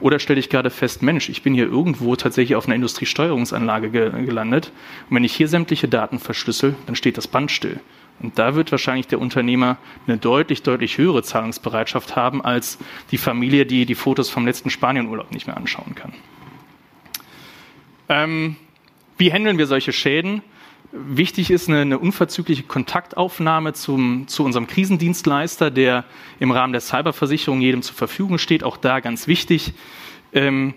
Oder 0.00 0.18
stelle 0.18 0.38
ich 0.38 0.48
gerade 0.48 0.70
fest, 0.70 1.02
Mensch, 1.02 1.28
ich 1.28 1.42
bin 1.42 1.54
hier 1.54 1.66
irgendwo 1.66 2.14
tatsächlich 2.14 2.56
auf 2.56 2.66
einer 2.66 2.76
Industriesteuerungsanlage 2.76 3.90
ge 3.90 4.24
gelandet. 4.24 4.72
Und 5.08 5.16
wenn 5.16 5.24
ich 5.24 5.34
hier 5.34 5.48
sämtliche 5.48 5.88
Daten 5.88 6.20
verschlüssel, 6.20 6.76
dann 6.86 6.94
steht 6.94 7.16
das 7.18 7.26
Band 7.26 7.50
still. 7.50 7.80
Und 8.20 8.38
da 8.38 8.54
wird 8.54 8.72
wahrscheinlich 8.72 9.06
der 9.06 9.20
Unternehmer 9.20 9.78
eine 10.06 10.18
deutlich, 10.18 10.62
deutlich 10.62 10.98
höhere 10.98 11.22
Zahlungsbereitschaft 11.22 12.16
haben 12.16 12.44
als 12.44 12.78
die 13.10 13.18
Familie, 13.18 13.64
die 13.64 13.86
die 13.86 13.94
Fotos 13.94 14.28
vom 14.28 14.44
letzten 14.44 14.70
Spanienurlaub 14.70 15.32
nicht 15.32 15.46
mehr 15.46 15.56
anschauen 15.56 15.94
kann. 15.94 16.12
Ähm, 18.08 18.56
wie 19.16 19.32
handeln 19.32 19.58
wir 19.58 19.66
solche 19.66 19.92
Schäden? 19.92 20.42
Wichtig 20.90 21.50
ist 21.50 21.68
eine, 21.68 21.82
eine 21.82 21.98
unverzügliche 21.98 22.62
Kontaktaufnahme 22.62 23.74
zum, 23.74 24.26
zu 24.26 24.42
unserem 24.42 24.66
Krisendienstleister, 24.66 25.70
der 25.70 26.04
im 26.40 26.50
Rahmen 26.50 26.72
der 26.72 26.80
Cyberversicherung 26.80 27.60
jedem 27.60 27.82
zur 27.82 27.94
Verfügung 27.94 28.38
steht. 28.38 28.64
Auch 28.64 28.78
da 28.78 29.00
ganz 29.00 29.26
wichtig. 29.26 29.74
Ähm, 30.32 30.74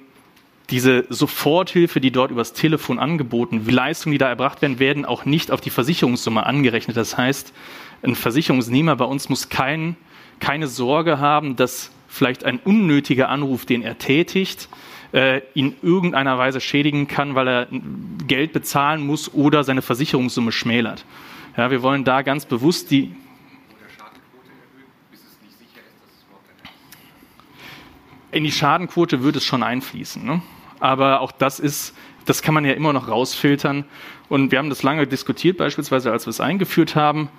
diese 0.71 1.05
Soforthilfe, 1.09 1.99
die 1.99 2.11
dort 2.11 2.31
übers 2.31 2.53
Telefon 2.53 2.97
angeboten 2.97 3.65
wird, 3.65 3.75
Leistungen, 3.75 4.13
die 4.13 4.17
da 4.17 4.29
erbracht 4.29 4.61
werden, 4.61 4.79
werden 4.79 5.05
auch 5.05 5.25
nicht 5.25 5.51
auf 5.51 5.59
die 5.59 5.69
Versicherungssumme 5.69 6.45
angerechnet. 6.45 6.95
Das 6.95 7.17
heißt, 7.17 7.53
ein 8.03 8.15
Versicherungsnehmer 8.15 8.95
bei 8.95 9.05
uns 9.05 9.27
muss 9.27 9.49
kein, 9.49 9.97
keine 10.39 10.67
Sorge 10.67 11.19
haben, 11.19 11.57
dass 11.57 11.91
vielleicht 12.07 12.45
ein 12.45 12.59
unnötiger 12.59 13.29
Anruf, 13.29 13.65
den 13.65 13.81
er 13.81 13.97
tätigt, 13.97 14.69
äh, 15.13 15.41
in 15.53 15.75
irgendeiner 15.81 16.37
Weise 16.37 16.61
schädigen 16.61 17.07
kann, 17.07 17.35
weil 17.35 17.47
er 17.47 17.67
Geld 18.27 18.53
bezahlen 18.53 19.05
muss 19.05 19.33
oder 19.33 19.63
seine 19.63 19.81
Versicherungssumme 19.81 20.51
schmälert. 20.51 21.05
Ja, 21.57 21.69
wir 21.69 21.81
wollen 21.81 22.05
da 22.05 22.21
ganz 22.21 22.45
bewusst 22.45 22.91
die. 22.91 23.13
In 28.31 28.45
die 28.45 28.51
Schadenquote 28.53 29.23
wird 29.23 29.35
es 29.35 29.43
schon 29.43 29.61
einfließen. 29.61 30.23
Ne? 30.23 30.41
Aber 30.81 31.21
auch 31.21 31.31
das 31.31 31.59
ist, 31.59 31.95
das 32.25 32.41
kann 32.41 32.53
man 32.53 32.65
ja 32.65 32.73
immer 32.73 32.91
noch 32.91 33.07
rausfiltern. 33.07 33.85
Und 34.27 34.51
wir 34.51 34.59
haben 34.59 34.69
das 34.69 34.83
lange 34.83 35.07
diskutiert, 35.07 35.57
beispielsweise 35.57 36.11
als 36.11 36.25
wir 36.25 36.31
es 36.31 36.41
eingeführt 36.41 36.95
haben 36.95 37.29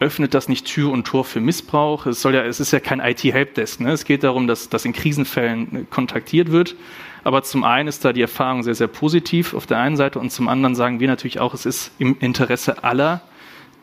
öffnet 0.00 0.32
das 0.32 0.48
nicht 0.48 0.66
Tür 0.66 0.90
und 0.90 1.06
Tor 1.06 1.24
für 1.24 1.40
Missbrauch? 1.40 2.06
Es, 2.06 2.22
soll 2.22 2.34
ja, 2.34 2.42
es 2.42 2.58
ist 2.58 2.72
ja 2.72 2.80
kein 2.80 3.00
IT-Helpdesk. 3.00 3.80
Ne? 3.80 3.92
Es 3.92 4.04
geht 4.04 4.24
darum, 4.24 4.46
dass, 4.46 4.70
dass 4.70 4.86
in 4.86 4.94
Krisenfällen 4.94 5.88
kontaktiert 5.90 6.50
wird. 6.50 6.74
Aber 7.22 7.42
zum 7.42 7.64
einen 7.64 7.86
ist 7.86 8.02
da 8.04 8.14
die 8.14 8.22
Erfahrung 8.22 8.62
sehr, 8.62 8.74
sehr 8.74 8.88
positiv 8.88 9.52
auf 9.52 9.66
der 9.66 9.78
einen 9.78 9.98
Seite 9.98 10.18
und 10.18 10.32
zum 10.32 10.48
anderen 10.48 10.74
sagen 10.74 11.00
wir 11.00 11.08
natürlich 11.08 11.38
auch, 11.38 11.52
es 11.52 11.66
ist 11.66 11.92
im 11.98 12.16
Interesse 12.18 12.82
aller, 12.82 13.20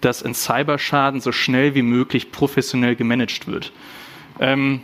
dass 0.02 0.24
ein 0.24 0.34
Cyberschaden 0.34 1.22
so 1.22 1.32
schnell 1.32 1.76
wie 1.76 1.84
möglich 1.84 2.32
professionell 2.32 2.96
gemanagt 2.96 3.48
wird. 3.48 3.72
Ähm, 4.40 4.82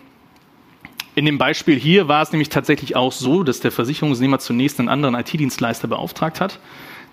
in 1.15 1.25
dem 1.25 1.37
Beispiel 1.37 1.77
hier 1.77 2.07
war 2.07 2.21
es 2.21 2.31
nämlich 2.31 2.49
tatsächlich 2.49 2.95
auch 2.95 3.11
so, 3.11 3.43
dass 3.43 3.59
der 3.59 3.71
Versicherungsnehmer 3.71 4.39
zunächst 4.39 4.79
einen 4.79 4.89
anderen 4.89 5.15
IT-Dienstleister 5.15 5.87
beauftragt 5.87 6.41
hat. 6.41 6.59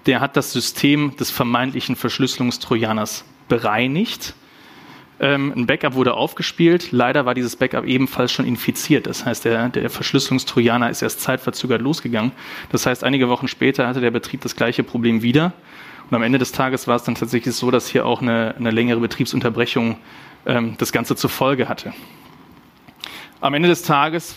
Der 0.06 0.20
hat 0.20 0.36
das 0.36 0.52
System 0.52 1.16
des 1.16 1.30
vermeintlichen 1.30 1.96
Verschlüsselungstrojaners 1.96 3.24
bereinigt. 3.48 4.34
Ähm, 5.20 5.52
ein 5.54 5.66
Backup 5.66 5.94
wurde 5.94 6.14
aufgespielt. 6.14 6.92
Leider 6.92 7.26
war 7.26 7.34
dieses 7.34 7.56
Backup 7.56 7.84
ebenfalls 7.84 8.32
schon 8.32 8.46
infiziert. 8.46 9.06
Das 9.06 9.26
heißt, 9.26 9.44
der, 9.44 9.68
der 9.68 9.90
Verschlüsselungstrojaner 9.90 10.88
ist 10.88 11.02
erst 11.02 11.20
zeitverzögert 11.20 11.82
losgegangen. 11.82 12.32
Das 12.72 12.86
heißt, 12.86 13.04
einige 13.04 13.28
Wochen 13.28 13.48
später 13.48 13.86
hatte 13.86 14.00
der 14.00 14.10
Betrieb 14.10 14.40
das 14.40 14.56
gleiche 14.56 14.82
Problem 14.82 15.20
wieder. 15.20 15.52
Und 16.08 16.16
am 16.16 16.22
Ende 16.22 16.38
des 16.38 16.52
Tages 16.52 16.88
war 16.88 16.96
es 16.96 17.04
dann 17.04 17.16
tatsächlich 17.16 17.54
so, 17.54 17.70
dass 17.70 17.86
hier 17.88 18.06
auch 18.06 18.22
eine, 18.22 18.54
eine 18.58 18.70
längere 18.70 19.00
Betriebsunterbrechung 19.00 19.98
ähm, 20.46 20.76
das 20.78 20.90
Ganze 20.90 21.14
zur 21.16 21.28
Folge 21.28 21.68
hatte. 21.68 21.92
Am 23.40 23.54
Ende 23.54 23.68
des 23.68 23.82
Tages 23.82 24.36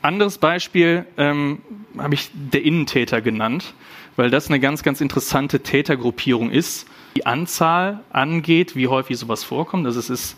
Anderes 0.00 0.38
Beispiel 0.38 1.06
ähm, 1.16 1.60
habe 1.96 2.14
ich 2.14 2.30
der 2.32 2.64
Innentäter 2.64 3.20
genannt, 3.20 3.74
weil 4.16 4.30
das 4.30 4.48
eine 4.48 4.58
ganz, 4.58 4.82
ganz 4.82 5.00
interessante 5.00 5.60
Tätergruppierung 5.60 6.50
ist. 6.50 6.88
Die 7.16 7.24
Anzahl 7.24 8.00
angeht, 8.10 8.74
wie 8.74 8.88
häufig 8.88 9.16
sowas 9.16 9.44
vorkommt. 9.44 9.86
Also 9.86 10.00
es 10.00 10.10
ist 10.10 10.36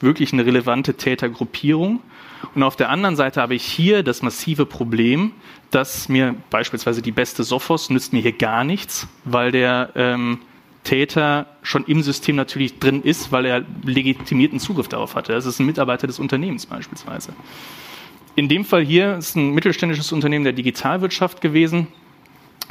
wirklich 0.00 0.34
eine 0.34 0.44
relevante 0.44 0.94
Tätergruppierung. 0.94 2.00
Und 2.54 2.62
auf 2.62 2.76
der 2.76 2.90
anderen 2.90 3.16
Seite 3.16 3.40
habe 3.40 3.54
ich 3.54 3.64
hier 3.64 4.02
das 4.02 4.20
massive 4.20 4.66
Problem, 4.66 5.32
dass 5.70 6.10
mir 6.10 6.34
beispielsweise 6.50 7.00
die 7.00 7.12
beste 7.12 7.42
Sophos 7.42 7.88
nützt 7.88 8.12
mir 8.12 8.20
hier 8.20 8.32
gar 8.32 8.64
nichts, 8.64 9.08
weil 9.24 9.50
der 9.50 9.90
ähm, 9.94 10.40
Täter 10.86 11.46
schon 11.62 11.84
im 11.84 12.00
System 12.00 12.36
natürlich 12.36 12.78
drin 12.78 13.02
ist, 13.02 13.32
weil 13.32 13.44
er 13.44 13.64
legitimierten 13.82 14.60
Zugriff 14.60 14.88
darauf 14.88 15.16
hatte. 15.16 15.32
Das 15.32 15.44
ist 15.44 15.58
ein 15.58 15.66
Mitarbeiter 15.66 16.06
des 16.06 16.18
Unternehmens 16.18 16.64
beispielsweise. 16.64 17.32
In 18.36 18.48
dem 18.48 18.64
Fall 18.64 18.84
hier 18.84 19.16
ist 19.16 19.36
ein 19.36 19.50
mittelständisches 19.50 20.12
Unternehmen 20.12 20.44
der 20.44 20.52
Digitalwirtschaft 20.52 21.40
gewesen, 21.40 21.88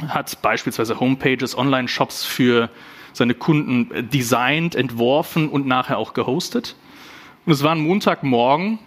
hat 0.08 0.40
beispielsweise 0.40 0.98
Homepages, 0.98 1.56
Online-Shops 1.58 2.24
für 2.24 2.70
seine 3.12 3.34
Kunden 3.34 4.08
designt, 4.10 4.74
entworfen 4.74 5.48
und 5.48 5.66
nachher 5.66 5.98
auch 5.98 6.14
gehostet. 6.14 6.74
Und 7.44 7.52
es 7.52 7.62
war 7.62 7.72
ein 7.72 7.80
Montagmorgen 7.80 8.78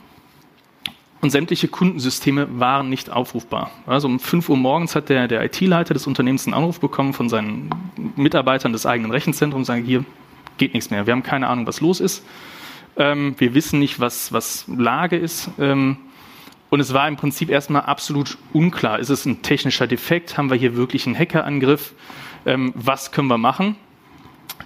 und 1.21 1.31
sämtliche 1.31 1.67
Kundensysteme 1.67 2.47
waren 2.59 2.89
nicht 2.89 3.09
aufrufbar. 3.09 3.71
Also 3.85 4.07
um 4.07 4.19
5 4.19 4.49
Uhr 4.49 4.57
morgens 4.57 4.95
hat 4.95 5.09
der, 5.09 5.27
der 5.27 5.43
IT-Leiter 5.43 5.93
des 5.93 6.07
Unternehmens 6.07 6.45
einen 6.45 6.53
Anruf 6.53 6.79
bekommen 6.79 7.13
von 7.13 7.27
seinen 7.27 7.69
Mitarbeitern 8.15 8.71
des 8.71 8.85
eigenen 8.85 9.11
Rechenzentrums, 9.11 9.67
sagen, 9.67 9.83
hier 9.83 10.05
geht 10.57 10.73
nichts 10.73 10.89
mehr, 10.89 11.05
wir 11.05 11.13
haben 11.13 11.23
keine 11.23 11.47
Ahnung, 11.47 11.67
was 11.67 11.81
los 11.81 11.99
ist. 11.99 12.25
Ähm, 12.97 13.35
wir 13.38 13.53
wissen 13.53 13.79
nicht, 13.79 13.99
was, 13.99 14.31
was 14.33 14.65
Lage 14.67 15.17
ist. 15.17 15.49
Ähm, 15.59 15.97
und 16.69 16.79
es 16.79 16.93
war 16.93 17.07
im 17.07 17.15
Prinzip 17.15 17.49
erstmal 17.49 17.83
absolut 17.83 18.38
unklar. 18.53 18.99
Ist 18.99 19.09
es 19.09 19.25
ein 19.25 19.41
technischer 19.41 19.88
Defekt? 19.88 20.38
Haben 20.38 20.49
wir 20.49 20.57
hier 20.57 20.75
wirklich 20.75 21.07
einen 21.07 21.17
Hackerangriff? 21.17 21.93
Ähm, 22.45 22.73
was 22.75 23.11
können 23.11 23.27
wir 23.27 23.38
machen? 23.38 23.75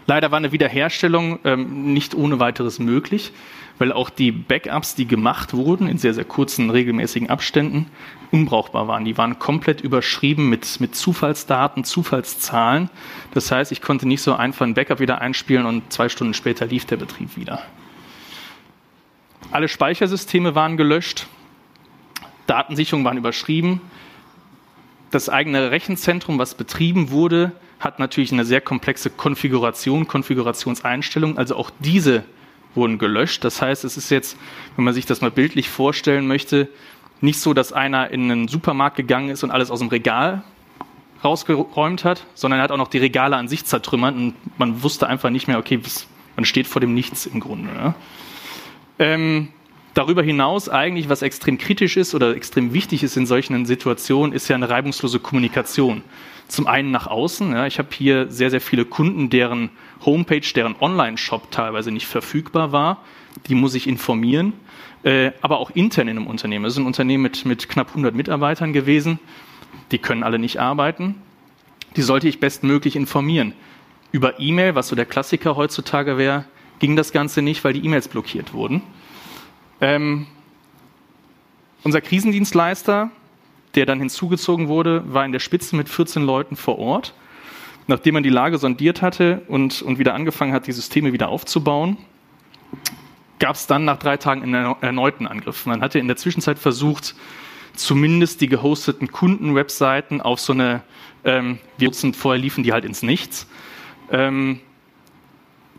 Leider 0.06 0.32
war 0.32 0.38
eine 0.38 0.52
Wiederherstellung 0.52 1.40
ähm, 1.46 1.94
nicht 1.94 2.14
ohne 2.14 2.40
weiteres 2.40 2.80
möglich, 2.80 3.32
weil 3.80 3.92
auch 3.92 4.10
die 4.10 4.32
Backups, 4.32 4.96
die 4.96 5.08
gemacht 5.08 5.54
wurden, 5.54 5.88
in 5.88 5.98
sehr, 5.98 6.14
sehr 6.14 6.26
kurzen, 6.26 6.70
regelmäßigen 6.70 7.30
Abständen, 7.30 7.88
unbrauchbar 8.32 8.88
waren. 8.88 9.06
Die 9.06 9.18
waren 9.18 9.40
komplett 9.40 9.82
überschrieben 9.82 10.50
mit, 10.50 10.80
mit 10.80 10.96
Zufallsdaten, 10.96 11.84
Zufallszahlen. 11.84 12.90
Das 13.34 13.52
heißt, 13.52 13.72
ich 13.72 13.82
konnte 13.82 14.08
nicht 14.08 14.22
so 14.22 14.34
einfach 14.34 14.66
ein 14.66 14.74
Backup 14.74 15.00
wieder 15.00 15.22
einspielen 15.22 15.66
und 15.66 15.92
zwei 15.92 16.10
Stunden 16.10 16.34
später 16.34 16.66
lief 16.66 16.86
der 16.86 16.98
Betrieb 16.98 17.36
wieder. 17.36 17.62
Alle 19.52 19.68
Speichersysteme 19.68 20.56
waren 20.56 20.78
gelöscht. 20.78 21.28
Datensicherung 22.48 23.06
waren 23.06 23.18
überschrieben. 23.18 23.82
Das 25.12 25.30
eigene 25.30 25.70
Rechenzentrum, 25.70 26.40
was 26.40 26.56
betrieben 26.56 27.12
wurde, 27.12 27.52
hat 27.80 28.00
natürlich 28.00 28.32
eine 28.32 28.46
sehr 28.46 28.62
komplexe 28.62 29.12
Konfiguration, 29.12 30.08
Konfigurationseinstellung. 30.08 31.38
Also 31.38 31.56
auch 31.56 31.70
diese 31.80 32.24
wurden 32.76 32.98
gelöscht. 32.98 33.44
Das 33.44 33.62
heißt, 33.62 33.84
es 33.84 33.98
ist 33.98 34.10
jetzt, 34.10 34.38
wenn 34.76 34.86
man 34.86 34.94
sich 34.94 35.06
das 35.06 35.22
mal 35.22 35.32
bildlich 35.32 35.70
vorstellen 35.70 36.28
möchte, 36.28 36.70
nicht 37.22 37.40
so, 37.40 37.54
dass 37.54 37.72
einer 37.72 38.10
in 38.10 38.30
einen 38.30 38.48
Supermarkt 38.48 38.98
gegangen 38.98 39.30
ist 39.30 39.44
und 39.44 39.52
alles 39.52 39.72
aus 39.72 39.80
dem 39.80 39.88
Regal 39.88 40.44
rausgeräumt 41.24 42.04
hat, 42.04 42.26
sondern 42.34 42.60
er 42.60 42.64
hat 42.64 42.72
auch 42.72 42.78
noch 42.78 42.90
die 42.90 42.98
Regale 42.98 43.38
an 43.38 43.48
sich 43.48 43.66
zertrümmert 43.66 44.16
und 44.16 44.34
man 44.58 44.84
wusste 44.84 45.08
einfach 45.08 45.30
nicht 45.30 45.48
mehr, 45.48 45.58
okay, 45.58 45.80
man 46.36 46.44
steht 46.44 46.68
vor 46.68 46.82
dem 46.82 46.94
Nichts 46.94 47.26
im 47.26 47.40
Grunde. 47.40 47.70
Ja. 47.74 47.96
Ähm, 49.00 49.50
Darüber 49.94 50.24
hinaus 50.24 50.70
eigentlich, 50.70 51.08
was 51.08 51.22
extrem 51.22 51.60
kritisch 51.60 51.98
ist 51.98 52.16
oder 52.16 52.36
extrem 52.36 52.74
wichtig 52.74 53.04
ist 53.04 53.16
in 53.16 53.28
solchen 53.28 53.66
Situationen, 53.66 54.34
ist 54.34 54.48
ja 54.48 54.56
eine 54.56 54.68
reibungslose 54.68 55.20
Kommunikation. 55.20 56.02
Zum 56.48 56.66
einen 56.66 56.90
nach 56.90 57.06
außen. 57.06 57.52
Ja, 57.52 57.68
ich 57.68 57.78
habe 57.78 57.90
hier 57.94 58.30
sehr, 58.32 58.50
sehr 58.50 58.62
viele 58.62 58.86
Kunden, 58.86 59.30
deren 59.30 59.70
Homepage, 60.06 60.54
deren 60.56 60.76
Online-Shop 60.80 61.52
teilweise 61.52 61.92
nicht 61.92 62.08
verfügbar 62.08 62.72
war. 62.72 63.04
Die 63.48 63.56
muss 63.56 63.76
ich 63.76 63.88
informieren. 63.88 64.54
Äh, 65.04 65.32
aber 65.42 65.60
auch 65.60 65.72
intern 65.72 66.08
in 66.08 66.18
einem 66.18 66.28
Unternehmen. 66.28 66.66
Es 66.66 66.74
ist 66.74 66.80
ein 66.80 66.86
Unternehmen 66.86 67.24
mit, 67.24 67.46
mit 67.46 67.68
knapp 67.68 67.90
100 67.90 68.16
Mitarbeitern 68.16 68.72
gewesen. 68.72 69.20
Die 69.92 69.98
können 69.98 70.24
alle 70.24 70.40
nicht 70.40 70.60
arbeiten. 70.60 71.16
Die 71.96 72.02
sollte 72.02 72.28
ich 72.28 72.40
bestmöglich 72.40 72.96
informieren. 72.96 73.54
Über 74.12 74.40
E-Mail, 74.40 74.76
was 74.76 74.88
so 74.88 74.96
der 74.96 75.06
Klassiker 75.06 75.56
heutzutage 75.56 76.18
wäre, 76.18 76.46
ging 76.80 76.96
das 76.96 77.12
Ganze 77.12 77.42
nicht, 77.42 77.64
weil 77.64 77.74
die 77.74 77.84
E-Mails 77.84 78.08
blockiert 78.08 78.54
wurden. 78.54 78.82
Ähm, 79.82 80.28
unser 81.84 82.00
Krisendienstleister, 82.00 83.12
der 83.76 83.86
dann 83.86 84.00
hinzugezogen 84.00 84.68
wurde, 84.68 85.04
war 85.14 85.26
in 85.26 85.34
der 85.34 85.40
Spitze 85.40 85.76
mit 85.76 85.90
14 85.90 86.24
Leuten 86.24 86.56
vor 86.56 86.80
Ort. 86.80 87.14
Nachdem 87.88 88.14
man 88.14 88.24
die 88.24 88.30
Lage 88.30 88.58
sondiert 88.58 89.02
hatte 89.02 89.42
und, 89.48 89.82
und 89.82 90.00
wieder 90.00 90.14
angefangen 90.14 90.54
hat, 90.54 90.68
die 90.68 90.72
Systeme 90.72 91.14
wieder 91.14 91.30
aufzubauen, 91.30 91.98
gab 93.40 93.56
es 93.56 93.68
dann 93.68 93.84
nach 93.84 93.98
drei 93.98 94.18
Tagen 94.18 94.42
einen 94.42 94.76
erneuten 94.82 95.28
Angriff. 95.28 95.66
Man 95.66 95.82
hatte 95.82 96.00
in 96.00 96.08
der 96.08 96.16
Zwischenzeit 96.16 96.60
versucht, 96.60 97.16
zumindest 97.76 98.40
die 98.42 98.48
gehosteten 98.48 99.12
Kundenwebseiten 99.12 100.22
auf 100.22 100.40
so 100.40 100.54
eine, 100.54 100.82
ähm, 101.26 101.60
wir 101.78 101.88
nutzen, 101.88 102.14
vorher 102.14 102.42
liefen 102.42 102.64
die 102.64 102.72
halt 102.72 102.86
ins 102.86 103.04
Nichts, 103.04 103.48
ähm, 104.12 104.62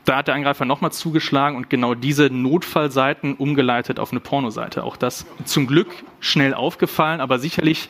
da 0.04 0.16
hat 0.16 0.28
der 0.28 0.34
Angreifer 0.34 0.64
nochmal 0.66 0.92
zugeschlagen 0.92 1.56
und 1.56 1.70
genau 1.70 1.94
diese 1.94 2.26
Notfallseiten 2.26 3.34
umgeleitet 3.34 3.98
auf 3.98 4.10
eine 4.10 4.20
Pornoseite. 4.20 4.84
Auch 4.84 4.96
das 4.96 5.24
zum 5.44 5.66
Glück 5.66 5.88
schnell 6.20 6.52
aufgefallen, 6.52 7.20
aber 7.20 7.38
sicherlich 7.38 7.88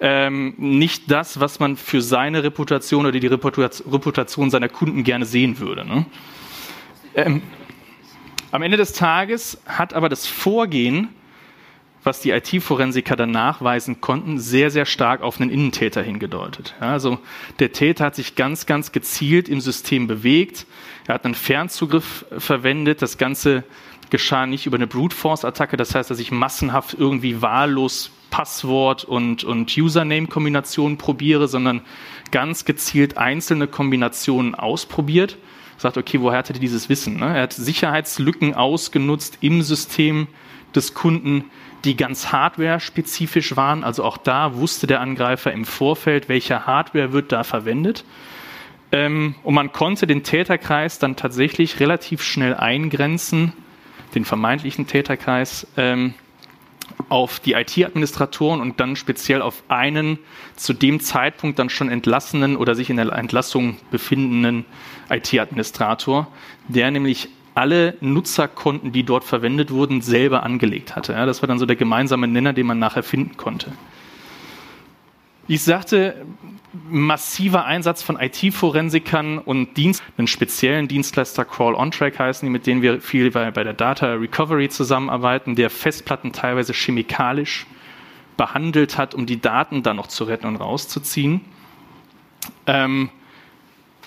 ähm, 0.00 0.54
nicht 0.56 1.10
das, 1.10 1.40
was 1.40 1.58
man 1.58 1.76
für 1.76 2.02
seine 2.02 2.42
Reputation 2.42 3.06
oder 3.06 3.18
die 3.18 3.26
Reputation 3.26 4.50
seiner 4.50 4.68
Kunden 4.68 5.04
gerne 5.04 5.24
sehen 5.24 5.58
würde. 5.58 5.84
Ne? 5.84 6.06
Ähm, 7.14 7.42
am 8.50 8.62
Ende 8.62 8.76
des 8.76 8.92
Tages 8.92 9.60
hat 9.66 9.94
aber 9.94 10.08
das 10.08 10.26
Vorgehen 10.26 11.08
was 12.06 12.20
die 12.20 12.30
IT-Forensiker 12.30 13.16
dann 13.16 13.32
nachweisen 13.32 14.00
konnten, 14.00 14.38
sehr, 14.38 14.70
sehr 14.70 14.86
stark 14.86 15.22
auf 15.22 15.40
einen 15.40 15.50
Innentäter 15.50 16.02
hingedeutet. 16.02 16.74
Ja, 16.80 16.92
also 16.92 17.18
der 17.58 17.72
Täter 17.72 18.04
hat 18.04 18.14
sich 18.14 18.36
ganz, 18.36 18.64
ganz 18.64 18.92
gezielt 18.92 19.48
im 19.48 19.60
System 19.60 20.06
bewegt. 20.06 20.66
Er 21.08 21.14
hat 21.14 21.24
einen 21.24 21.34
Fernzugriff 21.34 22.24
verwendet. 22.38 23.02
Das 23.02 23.18
Ganze 23.18 23.64
geschah 24.08 24.46
nicht 24.46 24.66
über 24.66 24.76
eine 24.76 24.86
Brute 24.86 25.16
Force-Attacke, 25.16 25.76
das 25.76 25.96
heißt, 25.96 26.08
dass 26.08 26.20
ich 26.20 26.30
massenhaft 26.30 26.94
irgendwie 26.96 27.42
wahllos 27.42 28.12
Passwort 28.30 29.04
und, 29.04 29.44
und 29.44 29.76
Username-Kombinationen 29.76 30.98
probiere, 30.98 31.48
sondern 31.48 31.82
ganz 32.30 32.64
gezielt 32.64 33.16
einzelne 33.16 33.66
Kombinationen 33.66 34.54
ausprobiert. 34.54 35.36
Sagt, 35.78 35.98
okay, 35.98 36.20
woher 36.20 36.38
hatte 36.38 36.54
er 36.54 36.58
dieses 36.58 36.88
Wissen? 36.88 37.18
Ne? 37.18 37.36
Er 37.36 37.42
hat 37.42 37.52
Sicherheitslücken 37.52 38.54
ausgenutzt 38.54 39.38
im 39.40 39.62
System 39.62 40.26
des 40.74 40.94
Kunden, 40.94 41.44
die 41.84 41.96
ganz 41.96 42.32
hardware-spezifisch 42.32 43.56
waren. 43.56 43.84
Also 43.84 44.04
auch 44.04 44.16
da 44.16 44.56
wusste 44.56 44.86
der 44.86 45.00
Angreifer 45.00 45.52
im 45.52 45.64
Vorfeld, 45.64 46.28
welche 46.28 46.66
Hardware 46.66 47.12
wird 47.12 47.32
da 47.32 47.44
verwendet. 47.44 48.04
Ähm, 48.92 49.34
und 49.42 49.54
man 49.54 49.72
konnte 49.72 50.06
den 50.06 50.22
Täterkreis 50.22 50.98
dann 50.98 51.16
tatsächlich 51.16 51.80
relativ 51.80 52.22
schnell 52.22 52.54
eingrenzen, 52.54 53.52
den 54.14 54.24
vermeintlichen 54.24 54.86
Täterkreis, 54.86 55.66
ähm, 55.76 56.14
auf 57.08 57.40
die 57.40 57.52
IT-Administratoren 57.52 58.60
und 58.60 58.80
dann 58.80 58.96
speziell 58.96 59.42
auf 59.42 59.62
einen 59.68 60.18
zu 60.56 60.72
dem 60.72 61.00
Zeitpunkt 61.00 61.58
dann 61.58 61.70
schon 61.70 61.88
entlassenen 61.88 62.56
oder 62.56 62.74
sich 62.74 62.90
in 62.90 62.96
der 62.96 63.12
Entlassung 63.12 63.76
befindenden 63.90 64.64
IT-Administrator, 65.10 66.28
der 66.68 66.90
nämlich 66.90 67.28
alle 67.54 67.96
Nutzerkonten, 68.00 68.92
die 68.92 69.02
dort 69.02 69.24
verwendet 69.24 69.70
wurden, 69.70 70.02
selber 70.02 70.42
angelegt 70.42 70.94
hatte. 70.94 71.12
Ja, 71.12 71.24
das 71.24 71.42
war 71.42 71.46
dann 71.46 71.58
so 71.58 71.66
der 71.66 71.76
gemeinsame 71.76 72.28
Nenner, 72.28 72.52
den 72.52 72.66
man 72.66 72.78
nachher 72.78 73.02
finden 73.02 73.36
konnte. 73.36 73.72
Ich 75.48 75.62
sagte, 75.62 76.26
massiver 76.88 77.64
Einsatz 77.64 78.02
von 78.02 78.18
IT-Forensikern 78.18 79.38
und 79.38 79.76
Dienst, 79.76 80.02
einen 80.16 80.26
speziellen 80.26 80.88
Dienstleister 80.88 81.44
Crawl 81.44 81.74
On 81.74 81.90
Track 81.90 82.18
heißen 82.18 82.46
die, 82.46 82.50
mit 82.50 82.66
denen 82.66 82.82
wir 82.82 83.00
viel 83.00 83.30
bei, 83.30 83.50
bei 83.50 83.64
der 83.64 83.72
Data 83.72 84.14
Recovery 84.14 84.68
zusammenarbeiten, 84.68 85.54
der 85.54 85.70
Festplatten 85.70 86.32
teilweise 86.32 86.72
chemikalisch 86.72 87.66
behandelt 88.36 88.98
hat, 88.98 89.14
um 89.14 89.26
die 89.26 89.40
Daten 89.40 89.82
dann 89.82 89.96
noch 89.96 90.06
zu 90.06 90.24
retten 90.24 90.46
und 90.46 90.56
rauszuziehen. 90.56 91.40
Ähm, 92.66 93.10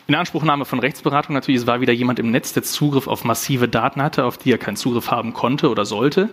in 0.07 0.15
Anspruchnahme 0.15 0.65
von 0.65 0.79
Rechtsberatung 0.79 1.35
natürlich, 1.35 1.61
es 1.61 1.67
war 1.67 1.81
wieder 1.81 1.93
jemand 1.93 2.19
im 2.19 2.31
Netz, 2.31 2.53
der 2.53 2.63
Zugriff 2.63 3.07
auf 3.07 3.25
massive 3.25 3.67
Daten 3.67 4.01
hatte, 4.01 4.25
auf 4.25 4.37
die 4.37 4.51
er 4.51 4.57
keinen 4.57 4.75
Zugriff 4.75 5.11
haben 5.11 5.33
konnte 5.33 5.69
oder 5.69 5.85
sollte. 5.85 6.29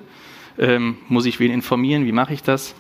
Ähm, 0.59 0.97
muss 1.09 1.27
ich 1.27 1.41
wen 1.41 1.53
informieren? 1.53 2.07
Wie 2.07 2.13
mache 2.13 2.33
ich 2.33 2.43
das? 2.43 2.75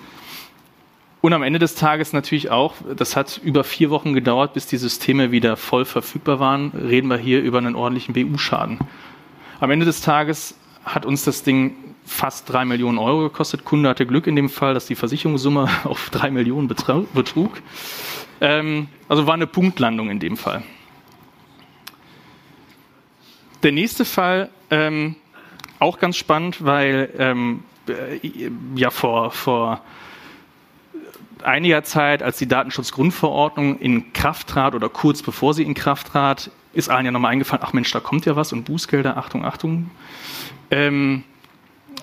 Und 1.20 1.32
am 1.32 1.42
Ende 1.42 1.58
des 1.58 1.74
Tages 1.74 2.12
natürlich 2.12 2.50
auch, 2.50 2.74
das 2.94 3.16
hat 3.16 3.40
über 3.42 3.64
vier 3.64 3.90
Wochen 3.90 4.12
gedauert, 4.12 4.54
bis 4.54 4.66
die 4.66 4.76
Systeme 4.76 5.32
wieder 5.32 5.56
voll 5.56 5.84
verfügbar 5.84 6.40
waren, 6.40 6.70
reden 6.70 7.08
wir 7.08 7.16
hier 7.16 7.42
über 7.42 7.58
einen 7.58 7.74
ordentlichen 7.74 8.14
BU-Schaden. 8.14 8.78
Am 9.58 9.70
Ende 9.70 9.86
des 9.86 10.02
Tages 10.02 10.54
hat 10.84 11.06
uns 11.06 11.24
das 11.24 11.42
Ding 11.42 11.74
fast 12.04 12.48
drei 12.50 12.64
Millionen 12.64 12.98
Euro 12.98 13.24
gekostet. 13.24 13.64
Kunde 13.64 13.88
hatte 13.88 14.06
Glück 14.06 14.26
in 14.26 14.36
dem 14.36 14.48
Fall, 14.48 14.74
dass 14.74 14.86
die 14.86 14.94
Versicherungssumme 14.94 15.68
auf 15.84 16.10
drei 16.10 16.30
Millionen 16.30 16.68
betrug. 16.68 17.60
Ähm, 18.40 18.88
also 19.08 19.26
war 19.26 19.34
eine 19.34 19.46
Punktlandung 19.46 20.10
in 20.10 20.20
dem 20.20 20.36
Fall. 20.36 20.62
Der 23.62 23.72
nächste 23.72 24.04
Fall, 24.04 24.50
ähm, 24.70 25.16
auch 25.78 25.98
ganz 25.98 26.16
spannend, 26.16 26.64
weil 26.64 27.10
ähm, 27.18 27.64
äh, 27.88 28.20
ja 28.76 28.90
vor, 28.90 29.30
vor 29.30 29.80
einiger 31.42 31.82
Zeit, 31.82 32.22
als 32.22 32.38
die 32.38 32.48
Datenschutzgrundverordnung 32.48 33.78
in 33.78 34.12
Kraft 34.12 34.48
trat 34.48 34.74
oder 34.74 34.88
kurz 34.88 35.22
bevor 35.22 35.54
sie 35.54 35.62
in 35.62 35.74
Kraft 35.74 36.08
trat, 36.08 36.50
ist 36.72 36.88
allen 36.88 37.06
ja 37.06 37.12
nochmal 37.12 37.32
eingefallen, 37.32 37.64
ach 37.66 37.72
Mensch, 37.72 37.90
da 37.90 38.00
kommt 38.00 38.26
ja 38.26 38.36
was 38.36 38.52
und 38.52 38.64
Bußgelder, 38.64 39.16
Achtung, 39.16 39.44
Achtung. 39.44 39.90
Ähm, 40.70 41.24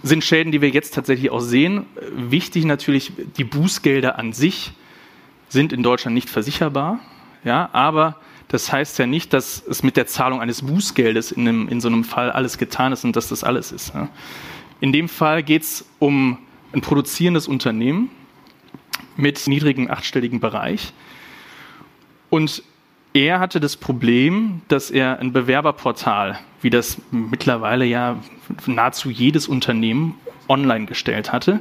sind 0.01 0.23
Schäden, 0.23 0.51
die 0.51 0.61
wir 0.61 0.69
jetzt 0.69 0.93
tatsächlich 0.93 1.31
auch 1.31 1.39
sehen. 1.39 1.85
Wichtig 2.15 2.65
natürlich, 2.65 3.13
die 3.37 3.43
Bußgelder 3.43 4.17
an 4.17 4.33
sich 4.33 4.73
sind 5.49 5.71
in 5.71 5.83
Deutschland 5.83 6.15
nicht 6.15 6.29
versicherbar, 6.29 6.99
ja, 7.43 7.69
aber 7.73 8.17
das 8.47 8.71
heißt 8.71 8.99
ja 8.99 9.05
nicht, 9.05 9.33
dass 9.33 9.63
es 9.67 9.83
mit 9.83 9.97
der 9.97 10.07
Zahlung 10.07 10.41
eines 10.41 10.61
Bußgeldes 10.61 11.31
in, 11.31 11.47
einem, 11.47 11.67
in 11.69 11.81
so 11.81 11.87
einem 11.87 12.03
Fall 12.03 12.31
alles 12.31 12.57
getan 12.57 12.91
ist 12.91 13.03
und 13.03 13.15
dass 13.15 13.29
das 13.29 13.43
alles 13.43 13.71
ist. 13.71 13.93
Ja. 13.93 14.09
In 14.79 14.91
dem 14.91 15.09
Fall 15.09 15.43
geht 15.43 15.63
es 15.63 15.85
um 15.99 16.37
ein 16.73 16.81
produzierendes 16.81 17.47
Unternehmen, 17.47 18.09
mit 19.15 19.47
niedrigem 19.47 19.89
achtstelligen 19.89 20.39
Bereich. 20.39 20.93
Und 22.29 22.63
er 23.13 23.39
hatte 23.39 23.59
das 23.59 23.77
Problem, 23.77 24.61
dass 24.67 24.89
er 24.89 25.19
ein 25.19 25.33
Bewerberportal, 25.33 26.39
wie 26.61 26.71
das 26.71 26.97
mittlerweile 27.11 27.85
ja 27.85 28.17
nahezu 28.65 29.11
jedes 29.11 29.47
Unternehmen 29.47 30.15
online 30.49 30.85
gestellt 30.85 31.31
hatte. 31.31 31.59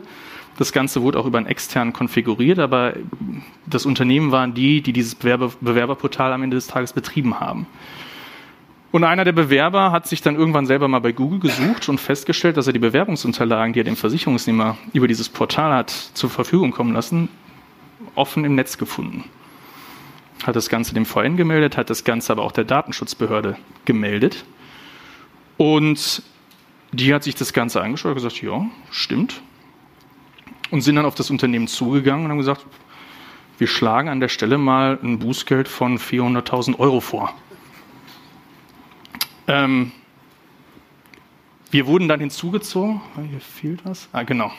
Das 0.56 0.72
Ganze 0.72 1.02
wurde 1.02 1.18
auch 1.18 1.26
über 1.26 1.38
einen 1.38 1.46
externen 1.46 1.92
konfiguriert, 1.92 2.58
aber 2.58 2.94
das 3.66 3.86
Unternehmen 3.86 4.32
waren 4.32 4.54
die, 4.54 4.80
die 4.80 4.92
dieses 4.92 5.14
Bewerber 5.14 5.52
Bewerberportal 5.60 6.32
am 6.32 6.42
Ende 6.42 6.56
des 6.56 6.66
Tages 6.66 6.92
betrieben 6.92 7.40
haben. 7.40 7.66
Und 8.90 9.04
einer 9.04 9.24
der 9.24 9.32
Bewerber 9.32 9.90
hat 9.90 10.06
sich 10.06 10.20
dann 10.20 10.36
irgendwann 10.36 10.66
selber 10.66 10.86
mal 10.86 11.00
bei 11.00 11.12
Google 11.12 11.40
gesucht 11.40 11.88
und 11.88 11.98
festgestellt, 11.98 12.58
dass 12.58 12.66
er 12.66 12.74
die 12.74 12.78
Bewerbungsunterlagen, 12.78 13.72
die 13.72 13.80
er 13.80 13.84
dem 13.84 13.96
Versicherungsnehmer 13.96 14.76
über 14.92 15.08
dieses 15.08 15.30
Portal 15.30 15.72
hat, 15.72 15.90
zur 15.90 16.28
Verfügung 16.28 16.72
kommen 16.72 16.92
lassen, 16.92 17.30
offen 18.14 18.44
im 18.44 18.54
Netz 18.54 18.78
gefunden. 18.78 19.24
Hat 20.44 20.56
das 20.56 20.68
Ganze 20.68 20.94
dem 20.94 21.06
VN 21.06 21.36
gemeldet, 21.36 21.76
hat 21.76 21.90
das 21.90 22.04
Ganze 22.04 22.32
aber 22.32 22.42
auch 22.42 22.52
der 22.52 22.64
Datenschutzbehörde 22.64 23.56
gemeldet. 23.84 24.44
Und 25.56 26.22
die 26.90 27.14
hat 27.14 27.22
sich 27.22 27.34
das 27.34 27.52
Ganze 27.52 27.80
angeschaut 27.80 28.10
und 28.10 28.14
gesagt, 28.16 28.42
ja, 28.42 28.66
stimmt. 28.90 29.40
Und 30.70 30.80
sind 30.80 30.96
dann 30.96 31.04
auf 31.04 31.14
das 31.14 31.30
Unternehmen 31.30 31.68
zugegangen 31.68 32.24
und 32.24 32.30
haben 32.30 32.38
gesagt, 32.38 32.66
wir 33.58 33.66
schlagen 33.66 34.08
an 34.08 34.20
der 34.20 34.28
Stelle 34.28 34.58
mal 34.58 34.98
ein 35.02 35.18
Bußgeld 35.18 35.68
von 35.68 35.98
400.000 35.98 36.78
Euro 36.78 37.00
vor. 37.00 37.34
Ähm, 39.46 39.92
wir 41.70 41.86
wurden 41.86 42.08
dann 42.08 42.20
hinzugezogen. 42.20 43.00
Hier 43.30 43.40
fehlt 43.40 43.84
was. 43.84 44.08
Ah, 44.12 44.24
genau 44.24 44.50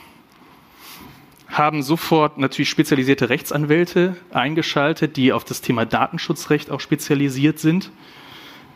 haben 1.54 1.84
sofort 1.84 2.38
natürlich 2.40 2.70
spezialisierte 2.70 3.30
Rechtsanwälte 3.30 4.18
eingeschaltet, 4.32 5.18
die 5.18 5.32
auf 5.32 5.44
das 5.44 5.62
Thema 5.62 5.86
Datenschutzrecht 5.86 6.72
auch 6.72 6.80
spezialisiert 6.80 7.60
sind. 7.60 7.92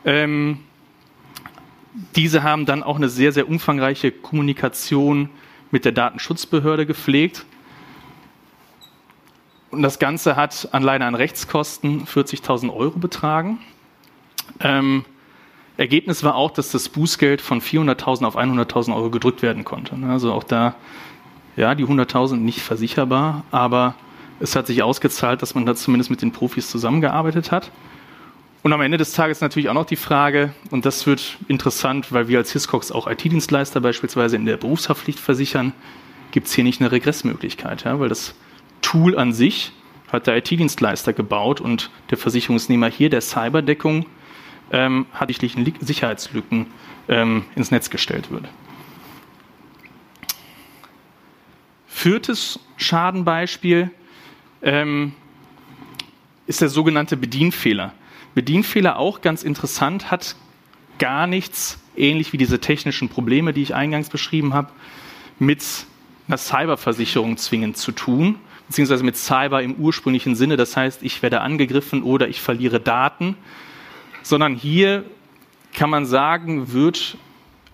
Ähm, 0.06 0.60
diese 2.16 2.44
haben 2.44 2.68
dann 2.68 2.84
auch 2.84 2.98
eine 2.98 3.10
sehr, 3.10 3.32
sehr 3.32 3.50
umfangreiche 3.50 4.12
Kommunikation 4.12 5.30
mit 5.72 5.86
der 5.86 5.92
Datenschutzbehörde 5.92 6.86
gepflegt. 6.86 7.46
Und 9.72 9.82
das 9.82 9.98
Ganze 9.98 10.36
hat 10.36 10.70
alleine 10.72 11.06
an 11.06 11.16
Rechtskosten 11.16 12.06
40.000 12.06 12.72
Euro 12.74 13.00
betragen. 13.00 13.58
Ähm, 14.60 15.04
Ergebnis 15.78 16.24
war 16.24 16.36
auch, 16.36 16.52
dass 16.52 16.72
das 16.72 16.90
Bußgeld 16.90 17.42
von 17.42 17.60
400.000 17.60 18.26
auf 18.26 18.38
100.000 18.38 18.96
Euro 18.96 19.10
gedrückt 19.10 19.42
werden 19.42 19.64
konnte. 19.64 19.96
Also 20.08 20.32
auch 20.32 20.44
da 20.44 20.76
ja, 21.58 21.76
die 21.76 21.86
100.000 21.86 22.36
nicht 22.38 22.62
versicherbar, 22.62 23.44
aber 23.52 23.96
es 24.40 24.56
hat 24.56 24.68
sich 24.68 24.84
ausgezahlt, 24.84 25.42
dass 25.42 25.56
man 25.56 25.66
da 25.66 25.76
zumindest 25.76 26.12
mit 26.12 26.22
den 26.22 26.32
Profis 26.32 26.70
zusammengearbeitet 26.70 27.52
hat. 27.52 27.72
Und 28.64 28.74
am 28.74 28.82
Ende 28.82 28.98
des 28.98 29.14
Tages 29.14 29.42
natürlich 29.42 29.70
auch 29.70 29.74
noch 29.74 29.86
die 29.86 29.96
Frage, 29.96 30.54
und 30.72 30.86
das 30.86 31.08
wird 31.08 31.38
interessant, 31.48 32.12
weil 32.12 32.28
wir 32.28 32.38
als 32.38 32.52
Hiscox 32.52 32.92
auch 32.92 33.08
IT-Dienstleister 33.08 33.82
beispielsweise 33.82 34.36
in 34.36 34.46
der 34.46 34.58
Berufshaftpflicht 34.58 35.20
versichern, 35.20 35.74
gibt 36.32 36.48
es 36.48 36.54
hier 36.54 36.64
nicht 36.64 36.80
eine 36.82 36.92
Regressmöglichkeit, 36.92 37.86
ja, 37.86 38.00
weil 38.00 38.10
das 38.10 38.36
Tool 38.82 39.18
an 39.18 39.34
sich 39.34 39.72
hat 40.12 40.28
der 40.28 40.38
IT-Dienstleister 40.38 41.14
gebaut 41.14 41.60
und 41.60 41.90
der 42.12 42.18
Versicherungsnehmer 42.18 42.90
hier 42.90 43.10
der 43.10 43.22
Cyberdeckung 43.22 44.06
ähm, 44.72 45.06
hat 45.14 45.32
Sicherheitslücken 45.80 46.68
ähm, 47.08 47.46
ins 47.56 47.72
Netz 47.72 47.90
gestellt 47.90 48.32
wird. 48.32 48.48
Viertes 52.08 52.58
Schadenbeispiel 52.78 53.92
ähm, 54.62 55.12
ist 56.46 56.62
der 56.62 56.70
sogenannte 56.70 57.18
Bedienfehler. 57.18 57.94
Bedienfehler 58.34 58.98
auch 58.98 59.20
ganz 59.20 59.44
interessant, 59.44 60.10
hat 60.10 60.38
gar 61.00 61.28
nichts, 61.28 61.80
ähnlich 61.98 62.32
wie 62.32 62.38
diese 62.38 62.62
technischen 62.62 63.10
Probleme, 63.10 63.52
die 63.52 63.62
ich 63.62 63.76
eingangs 63.76 64.10
beschrieben 64.10 64.54
habe, 64.54 64.70
mit 65.38 65.62
einer 66.30 66.38
Cyberversicherung 66.38 67.36
zwingend 67.36 67.76
zu 67.76 67.92
tun, 67.92 68.40
beziehungsweise 68.68 69.04
mit 69.04 69.18
Cyber 69.18 69.62
im 69.62 69.76
ursprünglichen 69.76 70.38
Sinne. 70.38 70.56
Das 70.56 70.78
heißt, 70.78 71.04
ich 71.04 71.22
werde 71.22 71.42
angegriffen 71.42 72.04
oder 72.04 72.30
ich 72.30 72.40
verliere 72.40 72.80
Daten, 72.80 73.36
sondern 74.24 74.56
hier 74.56 75.04
kann 75.74 75.90
man 75.90 76.06
sagen, 76.06 76.72
wird 76.72 77.18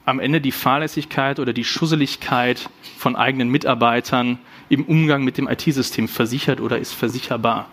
am 0.06 0.20
Ende 0.20 0.42
die 0.42 0.52
Fahrlässigkeit 0.52 1.40
oder 1.40 1.54
die 1.54 1.64
Schusseligkeit 1.64 2.70
von 2.98 3.16
eigenen 3.16 3.50
Mitarbeitern 3.50 4.40
im 4.70 4.84
Umgang 4.86 5.24
mit 5.24 5.38
dem 5.38 5.48
IT-System 5.48 6.08
versichert 6.08 6.60
oder 6.60 6.78
ist 6.78 6.94
versicherbar. 6.94 7.70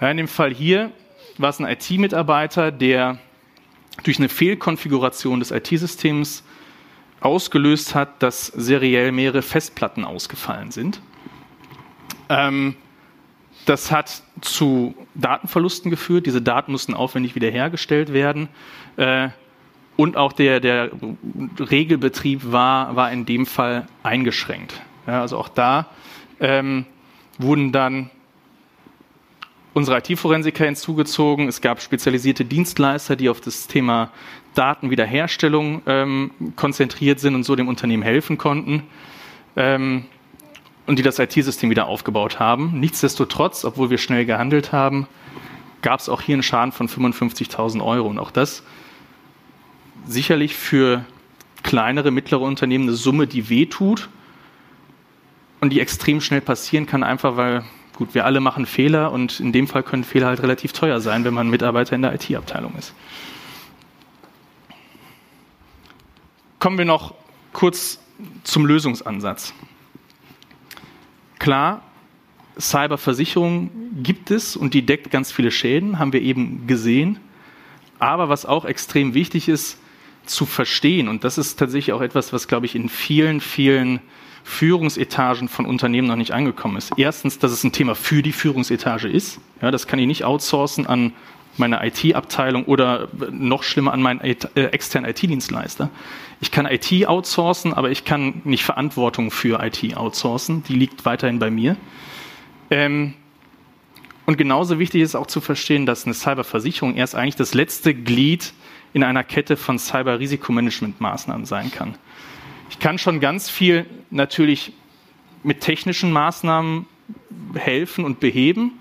Ja, 0.00 0.10
in 0.10 0.18
dem 0.18 0.28
Fall 0.28 0.52
hier 0.54 0.92
war 1.38 1.50
es 1.50 1.58
ein 1.58 1.66
IT-Mitarbeiter, 1.66 2.70
der 2.70 3.18
durch 4.04 4.18
eine 4.18 4.28
Fehlkonfiguration 4.28 5.40
des 5.40 5.50
IT-Systems 5.50 6.44
ausgelöst 7.20 7.94
hat, 7.94 8.22
dass 8.22 8.46
seriell 8.46 9.10
mehrere 9.10 9.42
Festplatten 9.42 10.04
ausgefallen 10.04 10.70
sind. 10.70 11.00
Ähm, 12.28 12.76
das 13.64 13.90
hat 13.90 14.22
zu 14.42 14.94
Datenverlusten 15.14 15.90
geführt. 15.90 16.26
Diese 16.26 16.42
Daten 16.42 16.72
mussten 16.72 16.94
aufwendig 16.94 17.34
wiederhergestellt 17.34 18.12
werden. 18.12 18.48
Äh, 18.96 19.30
und 19.96 20.16
auch 20.16 20.32
der, 20.32 20.60
der 20.60 20.90
Regelbetrieb 21.58 22.52
war, 22.52 22.96
war 22.96 23.10
in 23.12 23.24
dem 23.26 23.46
Fall 23.46 23.86
eingeschränkt. 24.02 24.80
Ja, 25.06 25.22
also 25.22 25.38
auch 25.38 25.48
da 25.48 25.86
ähm, 26.40 26.84
wurden 27.38 27.72
dann 27.72 28.10
unsere 29.72 29.98
IT-Forensiker 29.98 30.64
hinzugezogen. 30.64 31.48
Es 31.48 31.60
gab 31.60 31.80
spezialisierte 31.80 32.44
Dienstleister, 32.44 33.16
die 33.16 33.28
auf 33.28 33.40
das 33.40 33.66
Thema 33.66 34.10
Datenwiederherstellung 34.54 35.82
ähm, 35.86 36.30
konzentriert 36.56 37.20
sind 37.20 37.34
und 37.34 37.44
so 37.44 37.56
dem 37.56 37.68
Unternehmen 37.68 38.02
helfen 38.02 38.38
konnten. 38.38 38.84
Ähm, 39.54 40.06
und 40.86 40.98
die 40.98 41.02
das 41.02 41.18
IT-System 41.18 41.68
wieder 41.68 41.88
aufgebaut 41.88 42.38
haben. 42.38 42.78
Nichtsdestotrotz, 42.78 43.64
obwohl 43.64 43.90
wir 43.90 43.98
schnell 43.98 44.24
gehandelt 44.24 44.72
haben, 44.72 45.08
gab 45.82 46.00
es 46.00 46.08
auch 46.08 46.22
hier 46.22 46.34
einen 46.34 46.42
Schaden 46.42 46.72
von 46.72 46.88
55.000 46.88 47.84
Euro. 47.84 48.08
Und 48.08 48.18
auch 48.18 48.30
das 48.30 48.62
sicherlich 50.06 50.56
für 50.56 51.04
kleinere, 51.62 52.10
mittlere 52.10 52.40
Unternehmen 52.42 52.88
eine 52.88 52.96
Summe, 52.96 53.26
die 53.26 53.48
wehtut 53.48 54.08
und 55.60 55.70
die 55.70 55.80
extrem 55.80 56.20
schnell 56.20 56.40
passieren 56.40 56.86
kann, 56.86 57.02
einfach 57.02 57.36
weil, 57.36 57.64
gut, 57.96 58.14
wir 58.14 58.24
alle 58.24 58.40
machen 58.40 58.66
Fehler 58.66 59.12
und 59.12 59.40
in 59.40 59.52
dem 59.52 59.66
Fall 59.66 59.82
können 59.82 60.04
Fehler 60.04 60.28
halt 60.28 60.42
relativ 60.42 60.72
teuer 60.72 61.00
sein, 61.00 61.24
wenn 61.24 61.34
man 61.34 61.50
Mitarbeiter 61.50 61.96
in 61.96 62.02
der 62.02 62.14
IT-Abteilung 62.14 62.74
ist. 62.78 62.94
Kommen 66.58 66.78
wir 66.78 66.84
noch 66.84 67.14
kurz 67.52 68.00
zum 68.44 68.64
Lösungsansatz. 68.64 69.52
Klar, 71.38 71.82
Cyberversicherung 72.58 73.70
gibt 74.02 74.30
es 74.30 74.56
und 74.56 74.72
die 74.72 74.84
deckt 74.84 75.10
ganz 75.10 75.32
viele 75.32 75.50
Schäden, 75.50 75.98
haben 75.98 76.12
wir 76.12 76.22
eben 76.22 76.66
gesehen. 76.66 77.18
Aber 77.98 78.28
was 78.28 78.46
auch 78.46 78.64
extrem 78.64 79.14
wichtig 79.14 79.48
ist, 79.48 79.78
zu 80.26 80.46
verstehen, 80.46 81.08
und 81.08 81.24
das 81.24 81.38
ist 81.38 81.56
tatsächlich 81.56 81.92
auch 81.94 82.00
etwas, 82.00 82.32
was, 82.32 82.48
glaube 82.48 82.66
ich, 82.66 82.74
in 82.74 82.88
vielen, 82.88 83.40
vielen 83.40 84.00
Führungsetagen 84.44 85.48
von 85.48 85.66
Unternehmen 85.66 86.06
noch 86.06 86.16
nicht 86.16 86.32
angekommen 86.32 86.76
ist. 86.76 86.92
Erstens, 86.96 87.38
dass 87.38 87.50
es 87.50 87.64
ein 87.64 87.72
Thema 87.72 87.94
für 87.94 88.22
die 88.22 88.32
Führungsetage 88.32 89.08
ist. 89.08 89.40
Ja, 89.60 89.70
das 89.70 89.88
kann 89.88 89.98
ich 89.98 90.06
nicht 90.06 90.24
outsourcen 90.24 90.86
an 90.86 91.12
meine 91.58 91.84
IT-Abteilung 91.84 92.64
oder 92.64 93.08
noch 93.30 93.62
schlimmer 93.62 93.92
an 93.92 94.02
meinen 94.02 94.20
äh, 94.20 94.36
externen 94.54 95.10
IT-Dienstleister. 95.10 95.90
Ich 96.40 96.50
kann 96.50 96.66
IT 96.66 97.06
outsourcen, 97.06 97.72
aber 97.72 97.90
ich 97.90 98.04
kann 98.04 98.42
nicht 98.44 98.64
Verantwortung 98.64 99.30
für 99.30 99.60
IT 99.64 99.96
outsourcen. 99.96 100.62
Die 100.64 100.74
liegt 100.74 101.04
weiterhin 101.04 101.38
bei 101.38 101.50
mir. 101.50 101.76
Ähm, 102.70 103.14
und 104.26 104.36
genauso 104.36 104.78
wichtig 104.78 105.02
ist 105.02 105.14
auch 105.14 105.28
zu 105.28 105.40
verstehen, 105.40 105.86
dass 105.86 106.04
eine 106.04 106.14
Cyberversicherung 106.14 106.94
erst 106.96 107.14
eigentlich 107.14 107.36
das 107.36 107.54
letzte 107.54 107.94
Glied 107.94 108.52
in 108.96 109.04
einer 109.04 109.24
Kette 109.24 109.58
von 109.58 109.78
Cyber-Risikomanagement-Maßnahmen 109.78 111.44
sein 111.44 111.70
kann. 111.70 111.96
Ich 112.70 112.78
kann 112.78 112.96
schon 112.96 113.20
ganz 113.20 113.50
viel 113.50 113.84
natürlich 114.08 114.72
mit 115.42 115.60
technischen 115.60 116.10
Maßnahmen 116.12 116.86
helfen 117.56 118.06
und 118.06 118.20
beheben. 118.20 118.72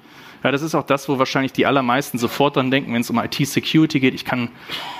Ja, 0.41 0.53
das 0.53 0.61
ist 0.61 0.73
auch 0.73 0.85
das, 0.85 1.09
wo 1.09 1.19
wahrscheinlich 1.19 1.51
die 1.51 1.65
allermeisten 1.65 2.17
sofort 2.17 2.55
dran 2.55 2.71
denken, 2.71 2.93
wenn 2.93 3.01
es 3.01 3.09
um 3.09 3.19
IT-Security 3.19 3.99
geht. 3.99 4.13
Ich 4.13 4.23
kann 4.23 4.51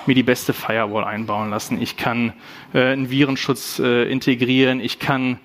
mir 0.06 0.16
die 0.16 0.24
beste 0.24 0.52
Firewall 0.52 1.06
einbauen 1.06 1.50
lassen. 1.50 1.82
Ich 1.82 1.96
kann 1.96 2.34
äh, 2.74 2.92
einen 2.92 3.10
Virenschutz 3.10 3.80
äh, 3.80 4.12
integrieren. 4.12 4.82
Ich 4.82 5.00
kann 5.00 5.40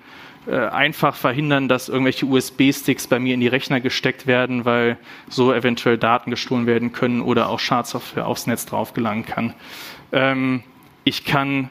einfach 0.49 1.15
verhindern, 1.15 1.67
dass 1.67 1.87
irgendwelche 1.87 2.25
USB-Sticks 2.25 3.07
bei 3.07 3.19
mir 3.19 3.35
in 3.35 3.41
die 3.41 3.47
Rechner 3.47 3.79
gesteckt 3.79 4.25
werden, 4.25 4.65
weil 4.65 4.97
so 5.29 5.53
eventuell 5.53 5.97
Daten 5.99 6.31
gestohlen 6.31 6.65
werden 6.65 6.93
können 6.93 7.21
oder 7.21 7.49
auch 7.49 7.59
Schadsoftware 7.59 8.25
aufs 8.25 8.47
Netz 8.47 8.65
drauf 8.65 8.93
gelangen 8.93 9.25
kann. 9.25 9.53
Ähm, 10.11 10.63
ich 11.03 11.25
kann 11.25 11.69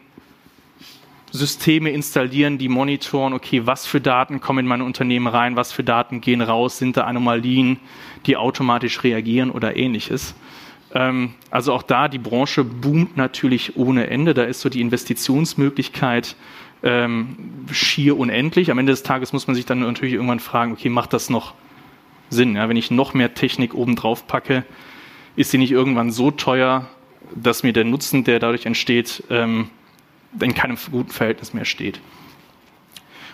Systeme 1.32 1.90
installieren, 1.90 2.58
die 2.58 2.68
monitoren, 2.68 3.32
okay, 3.32 3.62
was 3.64 3.86
für 3.86 4.00
Daten 4.00 4.40
kommen 4.40 4.60
in 4.60 4.66
mein 4.66 4.82
Unternehmen 4.82 5.28
rein, 5.28 5.56
was 5.56 5.72
für 5.72 5.84
Daten 5.84 6.20
gehen 6.20 6.40
raus, 6.40 6.78
sind 6.78 6.96
da 6.96 7.04
Anomalien, 7.04 7.78
die 8.26 8.36
automatisch 8.36 9.02
reagieren 9.04 9.50
oder 9.50 9.76
ähnliches. 9.76 10.34
Ähm, 10.92 11.34
also 11.50 11.72
auch 11.72 11.82
da, 11.82 12.08
die 12.08 12.18
Branche 12.18 12.64
boomt 12.64 13.16
natürlich 13.16 13.76
ohne 13.76 14.08
Ende. 14.08 14.34
Da 14.34 14.42
ist 14.42 14.60
so 14.60 14.68
die 14.68 14.80
Investitionsmöglichkeit 14.80 16.36
ähm, 16.82 17.36
schier 17.70 18.18
unendlich. 18.18 18.70
Am 18.70 18.78
Ende 18.78 18.92
des 18.92 19.02
Tages 19.02 19.32
muss 19.32 19.46
man 19.46 19.54
sich 19.54 19.66
dann 19.66 19.80
natürlich 19.80 20.14
irgendwann 20.14 20.40
fragen, 20.40 20.72
okay, 20.72 20.88
macht 20.88 21.12
das 21.12 21.30
noch 21.30 21.54
Sinn? 22.30 22.56
Ja? 22.56 22.68
Wenn 22.68 22.76
ich 22.76 22.90
noch 22.90 23.14
mehr 23.14 23.34
Technik 23.34 23.74
obendrauf 23.74 24.26
packe, 24.26 24.64
ist 25.36 25.50
sie 25.50 25.58
nicht 25.58 25.72
irgendwann 25.72 26.10
so 26.10 26.30
teuer, 26.30 26.88
dass 27.34 27.62
mir 27.62 27.72
der 27.72 27.84
Nutzen, 27.84 28.24
der 28.24 28.38
dadurch 28.38 28.66
entsteht, 28.66 29.22
ähm, 29.30 29.70
in 30.40 30.54
keinem 30.54 30.76
guten 30.90 31.10
Verhältnis 31.10 31.54
mehr 31.54 31.64
steht. 31.64 32.00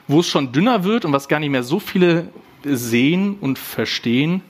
Wo 0.09 0.20
es 0.20 0.28
schon 0.28 0.52
dünner 0.52 0.85
wird 0.85 1.04
und 1.04 1.12
was 1.12 1.28
gar 1.28 1.40
nicht 1.40 1.50
mehr 1.50 1.62
so 1.62 1.78
viele 1.78 2.28
sehen 2.64 3.37
und 3.40 3.59
verstehen, 3.59 4.42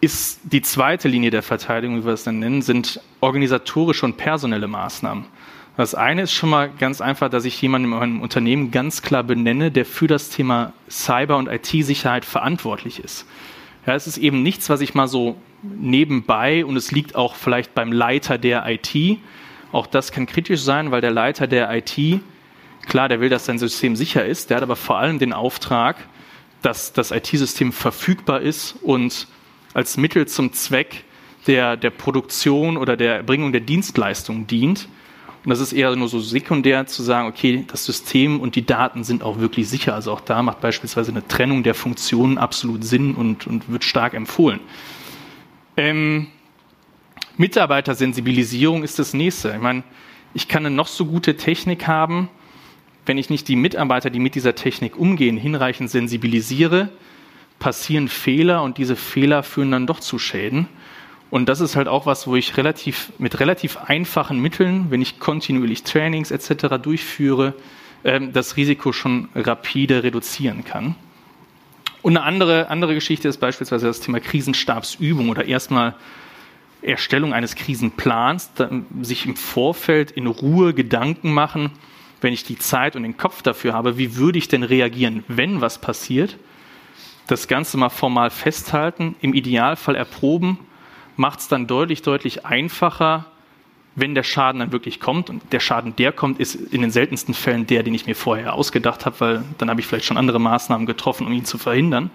ist 0.00 0.40
die 0.44 0.62
zweite 0.62 1.08
Linie 1.08 1.30
der 1.30 1.42
Verteidigung, 1.42 1.98
wie 2.00 2.06
wir 2.06 2.12
es 2.12 2.24
dann 2.24 2.38
nennen, 2.38 2.62
sind 2.62 3.00
organisatorische 3.20 4.06
und 4.06 4.16
personelle 4.16 4.66
Maßnahmen. 4.66 5.26
Das 5.80 5.94
eine 5.94 6.20
ist 6.20 6.32
schon 6.32 6.50
mal 6.50 6.68
ganz 6.78 7.00
einfach, 7.00 7.30
dass 7.30 7.46
ich 7.46 7.62
jemanden 7.62 7.90
in 7.90 7.98
meinem 7.98 8.20
Unternehmen 8.20 8.70
ganz 8.70 9.00
klar 9.00 9.24
benenne, 9.24 9.70
der 9.70 9.86
für 9.86 10.08
das 10.08 10.28
Thema 10.28 10.74
Cyber- 10.90 11.38
und 11.38 11.48
IT-Sicherheit 11.48 12.26
verantwortlich 12.26 13.02
ist. 13.02 13.26
Ja, 13.86 13.94
es 13.94 14.06
ist 14.06 14.18
eben 14.18 14.42
nichts, 14.42 14.68
was 14.68 14.82
ich 14.82 14.94
mal 14.94 15.08
so 15.08 15.36
nebenbei 15.62 16.66
und 16.66 16.76
es 16.76 16.92
liegt 16.92 17.16
auch 17.16 17.34
vielleicht 17.34 17.74
beim 17.74 17.92
Leiter 17.92 18.36
der 18.36 18.66
IT, 18.68 19.20
auch 19.72 19.86
das 19.86 20.12
kann 20.12 20.26
kritisch 20.26 20.60
sein, 20.60 20.90
weil 20.90 21.00
der 21.00 21.12
Leiter 21.12 21.46
der 21.46 21.74
IT, 21.74 22.20
klar, 22.86 23.08
der 23.08 23.20
will, 23.22 23.30
dass 23.30 23.46
sein 23.46 23.58
System 23.58 23.96
sicher 23.96 24.26
ist, 24.26 24.50
der 24.50 24.58
hat 24.58 24.62
aber 24.62 24.76
vor 24.76 24.98
allem 24.98 25.18
den 25.18 25.32
Auftrag, 25.32 25.96
dass 26.60 26.92
das 26.92 27.10
IT-System 27.10 27.72
verfügbar 27.72 28.42
ist 28.42 28.76
und 28.82 29.28
als 29.72 29.96
Mittel 29.96 30.28
zum 30.28 30.52
Zweck 30.52 31.04
der, 31.46 31.78
der 31.78 31.88
Produktion 31.88 32.76
oder 32.76 32.98
der 32.98 33.16
Erbringung 33.16 33.52
der 33.52 33.62
Dienstleistung 33.62 34.46
dient. 34.46 34.86
Und 35.44 35.48
das 35.50 35.60
ist 35.60 35.72
eher 35.72 35.96
nur 35.96 36.08
so 36.08 36.20
sekundär 36.20 36.86
zu 36.86 37.02
sagen, 37.02 37.26
okay, 37.28 37.64
das 37.66 37.84
System 37.86 38.40
und 38.40 38.56
die 38.56 38.66
Daten 38.66 39.04
sind 39.04 39.22
auch 39.22 39.38
wirklich 39.38 39.68
sicher. 39.68 39.94
Also 39.94 40.12
auch 40.12 40.20
da 40.20 40.42
macht 40.42 40.60
beispielsweise 40.60 41.12
eine 41.12 41.26
Trennung 41.26 41.62
der 41.62 41.74
Funktionen 41.74 42.36
absolut 42.36 42.84
Sinn 42.84 43.14
und, 43.14 43.46
und 43.46 43.70
wird 43.70 43.84
stark 43.84 44.12
empfohlen. 44.12 44.60
Ähm, 45.78 46.26
Mitarbeitersensibilisierung 47.38 48.82
ist 48.82 48.98
das 48.98 49.14
nächste. 49.14 49.52
Ich 49.52 49.62
meine, 49.62 49.82
ich 50.34 50.46
kann 50.46 50.66
eine 50.66 50.74
noch 50.74 50.88
so 50.88 51.06
gute 51.06 51.38
Technik 51.38 51.86
haben, 51.86 52.28
wenn 53.06 53.16
ich 53.16 53.30
nicht 53.30 53.48
die 53.48 53.56
Mitarbeiter, 53.56 54.10
die 54.10 54.20
mit 54.20 54.34
dieser 54.34 54.54
Technik 54.54 54.98
umgehen, 54.98 55.38
hinreichend 55.38 55.90
sensibilisiere, 55.90 56.90
passieren 57.58 58.08
Fehler 58.08 58.62
und 58.62 58.76
diese 58.76 58.94
Fehler 58.94 59.42
führen 59.42 59.70
dann 59.70 59.86
doch 59.86 60.00
zu 60.00 60.18
Schäden. 60.18 60.68
Und 61.30 61.48
das 61.48 61.60
ist 61.60 61.76
halt 61.76 61.86
auch 61.86 62.06
was, 62.06 62.26
wo 62.26 62.34
ich 62.34 62.56
relativ, 62.56 63.12
mit 63.18 63.38
relativ 63.38 63.76
einfachen 63.76 64.40
Mitteln, 64.40 64.86
wenn 64.90 65.00
ich 65.00 65.20
kontinuierlich 65.20 65.84
Trainings 65.84 66.30
etc. 66.30 66.76
durchführe, 66.82 67.54
ähm, 68.04 68.32
das 68.32 68.56
Risiko 68.56 68.92
schon 68.92 69.28
rapide 69.34 70.02
reduzieren 70.02 70.64
kann. 70.64 70.96
Und 72.02 72.16
eine 72.16 72.26
andere, 72.26 72.68
andere 72.68 72.94
Geschichte 72.94 73.28
ist 73.28 73.38
beispielsweise 73.38 73.86
das 73.86 74.00
Thema 74.00 74.20
Krisenstabsübung 74.20 75.28
oder 75.28 75.44
erstmal 75.44 75.94
Erstellung 76.82 77.34
eines 77.34 77.56
Krisenplans, 77.56 78.52
sich 79.02 79.26
im 79.26 79.36
Vorfeld 79.36 80.10
in 80.10 80.26
Ruhe 80.26 80.72
Gedanken 80.72 81.32
machen, 81.32 81.72
wenn 82.22 82.32
ich 82.32 82.44
die 82.44 82.58
Zeit 82.58 82.96
und 82.96 83.02
den 83.02 83.18
Kopf 83.18 83.42
dafür 83.42 83.74
habe, 83.74 83.98
wie 83.98 84.16
würde 84.16 84.38
ich 84.38 84.48
denn 84.48 84.62
reagieren, 84.62 85.24
wenn 85.28 85.60
was 85.60 85.80
passiert? 85.80 86.38
Das 87.26 87.48
Ganze 87.48 87.76
mal 87.76 87.90
formal 87.90 88.30
festhalten, 88.30 89.14
im 89.20 89.34
Idealfall 89.34 89.94
erproben, 89.94 90.58
macht 91.20 91.40
es 91.40 91.48
dann 91.48 91.66
deutlich, 91.66 92.02
deutlich 92.02 92.44
einfacher, 92.46 93.26
wenn 93.94 94.14
der 94.14 94.22
Schaden 94.22 94.60
dann 94.60 94.72
wirklich 94.72 95.00
kommt. 95.00 95.30
Und 95.30 95.52
der 95.52 95.60
Schaden, 95.60 95.94
der 95.96 96.12
kommt, 96.12 96.40
ist 96.40 96.54
in 96.54 96.80
den 96.80 96.90
seltensten 96.90 97.34
Fällen 97.34 97.66
der, 97.66 97.82
den 97.82 97.94
ich 97.94 98.06
mir 98.06 98.16
vorher 98.16 98.54
ausgedacht 98.54 99.06
habe, 99.06 99.20
weil 99.20 99.44
dann 99.58 99.70
habe 99.70 99.80
ich 99.80 99.86
vielleicht 99.86 100.06
schon 100.06 100.16
andere 100.16 100.40
Maßnahmen 100.40 100.86
getroffen, 100.86 101.26
um 101.26 101.32
ihn 101.32 101.44
zu 101.44 101.58
verhindern 101.58 102.10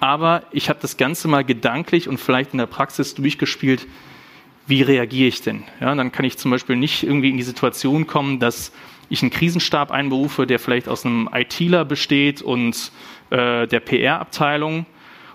aber 0.00 0.42
ich 0.50 0.68
habe 0.68 0.78
das 0.80 0.96
Ganze 0.96 1.28
mal 1.28 1.44
gedanklich 1.44 2.08
und 2.08 2.18
vielleicht 2.18 2.52
in 2.52 2.58
der 2.58 2.66
Praxis 2.66 3.14
durchgespielt, 3.14 3.86
wie 4.66 4.82
reagiere 4.82 5.28
ich 5.28 5.42
denn? 5.42 5.62
Ja, 5.80 5.94
dann 5.94 6.10
kann 6.10 6.24
ich 6.24 6.38
zum 6.38 6.50
Beispiel 6.50 6.76
nicht 6.76 7.04
irgendwie 7.04 7.30
in 7.30 7.36
die 7.36 7.44
Situation 7.44 8.06
kommen, 8.06 8.40
dass 8.40 8.72
ich 9.08 9.22
einen 9.22 9.30
Krisenstab 9.30 9.92
einberufe, 9.92 10.46
der 10.46 10.58
vielleicht 10.58 10.88
aus 10.88 11.06
einem 11.06 11.28
ITler 11.32 11.84
besteht 11.84 12.42
und 12.42 12.90
äh, 13.30 13.68
der 13.68 13.80
PR-Abteilung 13.80 14.86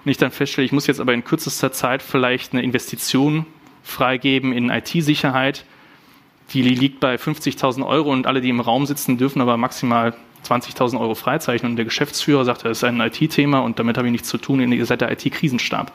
und 0.03 0.11
ich 0.11 0.17
dann 0.17 0.31
feststelle, 0.31 0.65
ich 0.65 0.71
muss 0.71 0.87
jetzt 0.87 0.99
aber 0.99 1.13
in 1.13 1.23
kürzester 1.23 1.71
Zeit 1.71 2.01
vielleicht 2.01 2.53
eine 2.53 2.63
Investition 2.63 3.45
freigeben 3.83 4.53
in 4.53 4.69
IT-Sicherheit, 4.69 5.65
die 6.53 6.61
liegt 6.61 6.99
bei 6.99 7.15
50.000 7.15 7.85
Euro 7.85 8.11
und 8.11 8.27
alle, 8.27 8.41
die 8.41 8.49
im 8.49 8.59
Raum 8.59 8.85
sitzen, 8.85 9.17
dürfen 9.17 9.41
aber 9.41 9.57
maximal 9.57 10.13
20.000 10.47 10.99
Euro 10.99 11.15
freizeichnen 11.15 11.71
und 11.71 11.75
der 11.77 11.85
Geschäftsführer 11.85 12.45
sagt, 12.45 12.65
das 12.65 12.79
ist 12.79 12.83
ein 12.83 12.99
IT-Thema 12.99 13.59
und 13.59 13.79
damit 13.79 13.97
habe 13.97 14.07
ich 14.07 14.11
nichts 14.11 14.27
zu 14.27 14.37
tun, 14.37 14.71
ihr 14.71 14.85
seid 14.85 15.01
der 15.01 15.11
IT-Krisenstab. 15.11 15.91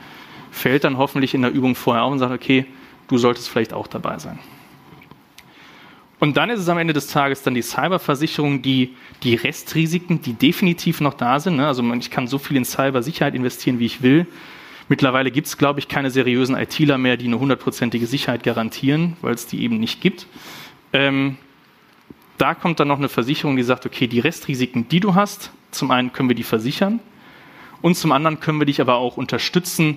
Fällt 0.50 0.84
dann 0.84 0.98
hoffentlich 0.98 1.34
in 1.34 1.42
der 1.42 1.52
Übung 1.52 1.74
vorher 1.74 2.04
auf 2.04 2.12
und 2.12 2.20
sagt, 2.20 2.32
okay, 2.32 2.66
du 3.08 3.18
solltest 3.18 3.48
vielleicht 3.48 3.72
auch 3.72 3.86
dabei 3.86 4.18
sein. 4.18 4.38
Und 6.18 6.36
dann 6.36 6.50
ist 6.50 6.60
es 6.60 6.68
am 6.68 6.78
Ende 6.78 6.94
des 6.94 7.08
Tages 7.08 7.42
dann 7.42 7.54
die 7.54 7.62
Cyberversicherung, 7.62 8.62
die 8.62 8.94
die 9.22 9.34
Restrisiken, 9.34 10.22
die 10.22 10.32
definitiv 10.32 11.00
noch 11.00 11.14
da 11.14 11.38
sind, 11.40 11.56
ne? 11.56 11.66
also 11.66 11.82
ich 11.94 12.10
kann 12.10 12.26
so 12.26 12.38
viel 12.38 12.56
in 12.56 12.64
Cybersicherheit 12.64 13.34
investieren, 13.34 13.78
wie 13.78 13.86
ich 13.86 14.02
will. 14.02 14.26
Mittlerweile 14.88 15.30
gibt 15.30 15.46
es, 15.46 15.58
glaube 15.58 15.80
ich, 15.80 15.88
keine 15.88 16.10
seriösen 16.10 16.56
ITler 16.56 16.96
mehr, 16.96 17.16
die 17.16 17.26
eine 17.26 17.38
hundertprozentige 17.38 18.06
Sicherheit 18.06 18.44
garantieren, 18.44 19.16
weil 19.20 19.34
es 19.34 19.46
die 19.46 19.62
eben 19.62 19.78
nicht 19.78 20.00
gibt. 20.00 20.26
Ähm, 20.92 21.36
Da 22.38 22.54
kommt 22.54 22.80
dann 22.80 22.88
noch 22.88 22.98
eine 22.98 23.08
Versicherung, 23.08 23.56
die 23.56 23.62
sagt, 23.62 23.86
okay, 23.86 24.06
die 24.06 24.20
Restrisiken, 24.20 24.88
die 24.88 25.00
du 25.00 25.14
hast, 25.14 25.50
zum 25.70 25.90
einen 25.90 26.12
können 26.12 26.28
wir 26.28 26.36
die 26.36 26.42
versichern 26.42 27.00
und 27.80 27.94
zum 27.96 28.12
anderen 28.12 28.40
können 28.40 28.58
wir 28.58 28.66
dich 28.66 28.80
aber 28.80 28.96
auch 28.96 29.16
unterstützen, 29.16 29.96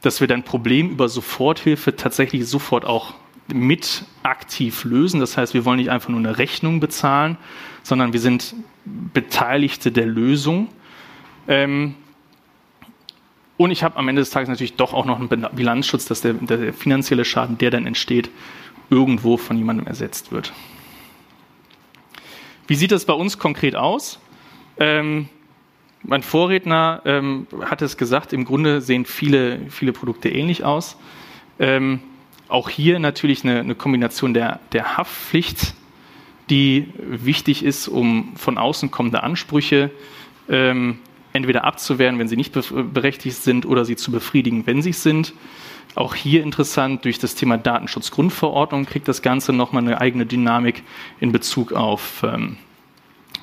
dass 0.00 0.20
wir 0.20 0.26
dein 0.26 0.42
Problem 0.42 0.90
über 0.90 1.08
Soforthilfe 1.08 1.94
tatsächlich 1.94 2.46
sofort 2.46 2.84
auch 2.84 3.14
mit 3.52 4.04
aktiv 4.22 4.84
lösen. 4.84 5.20
Das 5.20 5.36
heißt, 5.36 5.54
wir 5.54 5.64
wollen 5.64 5.78
nicht 5.78 5.90
einfach 5.90 6.08
nur 6.08 6.18
eine 6.18 6.38
Rechnung 6.38 6.80
bezahlen, 6.80 7.36
sondern 7.82 8.12
wir 8.12 8.20
sind 8.20 8.54
Beteiligte 8.84 9.92
der 9.92 10.06
Lösung. 10.06 10.68
Ähm, 11.48 11.94
und 13.56 13.70
ich 13.70 13.82
habe 13.82 13.96
am 13.96 14.08
Ende 14.08 14.20
des 14.20 14.30
Tages 14.30 14.48
natürlich 14.48 14.74
doch 14.74 14.92
auch 14.92 15.06
noch 15.06 15.18
einen 15.18 15.28
Bilanzschutz, 15.54 16.04
dass 16.04 16.20
der, 16.20 16.34
der, 16.34 16.74
finanzielle 16.74 17.24
Schaden, 17.24 17.56
der 17.58 17.70
dann 17.70 17.86
entsteht, 17.86 18.30
irgendwo 18.90 19.36
von 19.36 19.56
jemandem 19.56 19.86
ersetzt 19.86 20.30
wird. 20.30 20.52
Wie 22.66 22.74
sieht 22.74 22.92
das 22.92 23.04
bei 23.04 23.12
uns 23.12 23.38
konkret 23.38 23.76
aus? 23.76 24.18
Ähm, 24.78 25.28
mein 26.02 26.22
Vorredner 26.22 27.00
ähm, 27.04 27.46
hat 27.64 27.82
es 27.82 27.96
gesagt, 27.96 28.32
im 28.32 28.44
Grunde 28.44 28.80
sehen 28.80 29.04
viele, 29.04 29.70
viele 29.70 29.92
Produkte 29.92 30.28
ähnlich 30.28 30.64
aus. 30.64 30.96
Ähm, 31.58 32.00
auch 32.48 32.68
hier 32.68 32.98
natürlich 32.98 33.44
eine, 33.44 33.60
eine 33.60 33.74
Kombination 33.74 34.34
der, 34.34 34.60
der 34.72 34.96
Haftpflicht, 34.96 35.74
die 36.50 36.88
wichtig 36.98 37.64
ist, 37.64 37.88
um 37.88 38.36
von 38.36 38.56
außen 38.58 38.90
kommende 38.90 39.22
Ansprüche 39.22 39.90
ähm, 40.48 40.98
entweder 41.32 41.64
abzuwehren, 41.64 42.18
wenn 42.18 42.28
sie 42.28 42.36
nicht 42.36 42.52
berechtigt 42.92 43.36
sind, 43.36 43.66
oder 43.66 43.84
sie 43.84 43.96
zu 43.96 44.10
befriedigen, 44.10 44.66
wenn 44.66 44.80
sie 44.80 44.90
es 44.90 45.02
sind. 45.02 45.34
Auch 45.94 46.14
hier 46.14 46.42
interessant, 46.42 47.04
durch 47.04 47.18
das 47.18 47.34
Thema 47.34 47.58
Datenschutzgrundverordnung 47.58 48.86
kriegt 48.86 49.08
das 49.08 49.22
Ganze 49.22 49.52
nochmal 49.52 49.82
eine 49.82 50.00
eigene 50.00 50.26
Dynamik 50.26 50.82
in 51.20 51.32
Bezug 51.32 51.72
auf 51.72 52.22
ähm, 52.22 52.56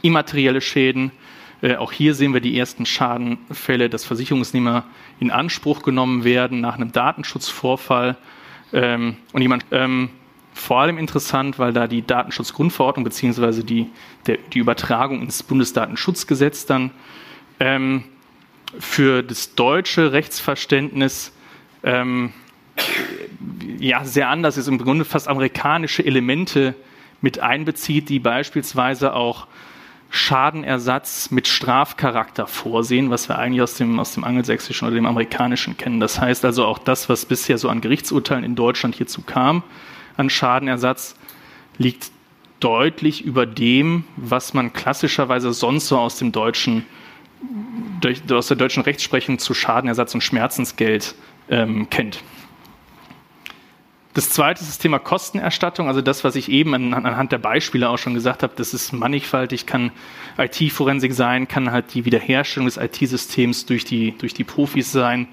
immaterielle 0.02 0.62
Schäden, 0.62 1.12
äh, 1.63 1.78
auch 1.78 1.94
hier 1.94 2.13
sehen 2.13 2.34
wir 2.34 2.42
die 2.42 2.60
ersten 2.60 2.86
Schadenfälle, 2.86 3.89
dass 3.89 4.04
Versicherungsnehmer 4.04 4.84
in 5.20 5.32
Anspruch 5.32 5.82
genommen 5.82 6.26
werden 6.26 6.60
nach 6.60 6.76
einem 6.76 6.92
Datenschutzvorfall. 6.92 8.18
Ähm, 8.74 9.18
und 9.32 9.42
jemand, 9.42 9.66
ähm, 9.72 10.10
vor 10.54 10.82
allem 10.82 10.98
interessant, 10.98 11.58
weil 11.58 11.74
da 11.74 11.88
die 11.88 12.06
Datenschutzgrundverordnung 12.06 13.04
bzw. 13.04 13.64
Die, 13.64 13.90
die 14.28 14.60
Übertragung 14.60 15.22
ins 15.22 15.42
Bundesdatenschutzgesetz 15.44 16.66
dann 16.66 16.92
ähm, 17.60 18.04
für 18.80 19.24
das 19.24 19.56
deutsche 19.56 20.12
Rechtsverständnis 20.12 21.32
ähm, 21.84 22.34
ja, 23.80 24.06
sehr 24.06 24.30
anders 24.30 24.58
ist, 24.58 24.68
im 24.68 24.78
Grunde 24.78 25.06
fast 25.06 25.28
amerikanische 25.28 26.06
Elemente 26.06 26.76
mit 27.22 27.40
einbezieht, 27.40 28.10
die 28.10 28.20
beispielsweise 28.20 29.14
auch 29.14 29.48
Schadenersatz 30.15 31.32
mit 31.32 31.47
Strafcharakter 31.47 32.45
vorsehen, 32.45 33.10
was 33.10 33.30
wir 33.30 33.39
eigentlich 33.39 33.63
aus 33.63 33.73
dem, 33.73 33.99
aus 33.99 34.13
dem 34.13 34.23
angelsächsischen 34.23 34.88
oder 34.88 34.93
dem 34.93 35.08
amerikanischen 35.08 35.76
kennen. 35.76 35.99
Das 35.99 36.21
heißt 36.21 36.45
also 36.45 36.67
auch 36.67 36.78
das, 36.78 37.10
was 37.10 37.26
bisher 37.26 37.58
so 37.58 37.67
an 37.67 37.82
Gerichtsurteilen 37.82 38.43
in 38.43 38.54
Deutschland 38.54 38.93
hierzu 38.93 39.23
kam, 39.23 39.63
an 40.15 40.30
Schadenersatz, 40.30 41.15
liegt 41.80 42.12
deutlich 42.60 43.26
über 43.26 43.47
dem, 43.47 44.04
was 44.15 44.54
man 44.54 44.71
klassischerweise 44.71 45.52
sonst 45.52 45.88
so 45.88 45.97
aus 45.97 46.19
dem 46.19 46.32
deutschen, 46.32 46.86
durch, 47.99 48.21
aus 48.32 48.49
der 48.49 48.58
deutschen 48.58 48.84
Rechtsprechung 48.84 49.39
zu 49.39 49.56
Schadenersatz 49.56 50.13
und 50.13 50.21
Schmerzensgeld 50.21 51.15
ähm, 51.49 51.89
kennt. 51.89 52.23
Das 54.13 54.30
zweite 54.30 54.62
ist 54.62 54.69
das 54.69 54.78
Thema 54.78 54.99
Kostenerstattung, 54.99 55.88
also 55.88 56.02
das, 56.02 56.23
was 56.23 56.36
ich 56.36 56.49
eben 56.49 56.76
anhand 56.76 57.32
der 57.32 57.39
Beispiele 57.39 57.89
auch 57.89 57.97
schon 57.97 58.13
gesagt 58.13 58.43
habe, 58.43 58.54
das 58.56 58.73
ist 58.73 58.93
mannigfaltig, 58.93 59.65
kann 59.65 59.91
IT-Forensik 60.38 61.13
sein, 61.13 61.47
kann 61.47 61.71
halt 61.71 61.95
die 61.95 62.06
Wiederherstellung 62.06 62.67
des 62.67 62.78
IT-Systems 62.78 63.65
durch 63.65 63.86
die, 63.86 64.15
durch 64.17 64.36
die 64.36 64.43
Profis 64.43 64.91
sein. 64.91 65.28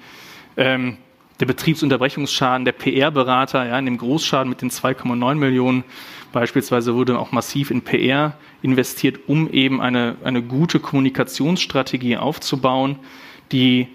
Ähm, 0.57 0.97
der 1.39 1.45
Betriebsunterbrechungsschaden, 1.45 2.65
der 2.65 2.71
PR-Berater, 2.71 3.67
ja, 3.67 3.77
in 3.77 3.85
dem 3.85 3.97
Großschaden 3.97 4.49
mit 4.49 4.61
den 4.61 4.71
2,9 4.71 5.35
Millionen 5.35 5.83
beispielsweise 6.31 6.95
wurde 6.95 7.19
auch 7.19 7.31
massiv 7.31 7.69
in 7.69 7.81
PR 7.81 8.33
investiert, 8.63 9.19
um 9.27 9.51
eben 9.51 9.79
eine, 9.79 10.15
eine 10.23 10.41
gute 10.41 10.79
Kommunikationsstrategie 10.79 12.17
aufzubauen, 12.17 12.97
die 13.51 13.87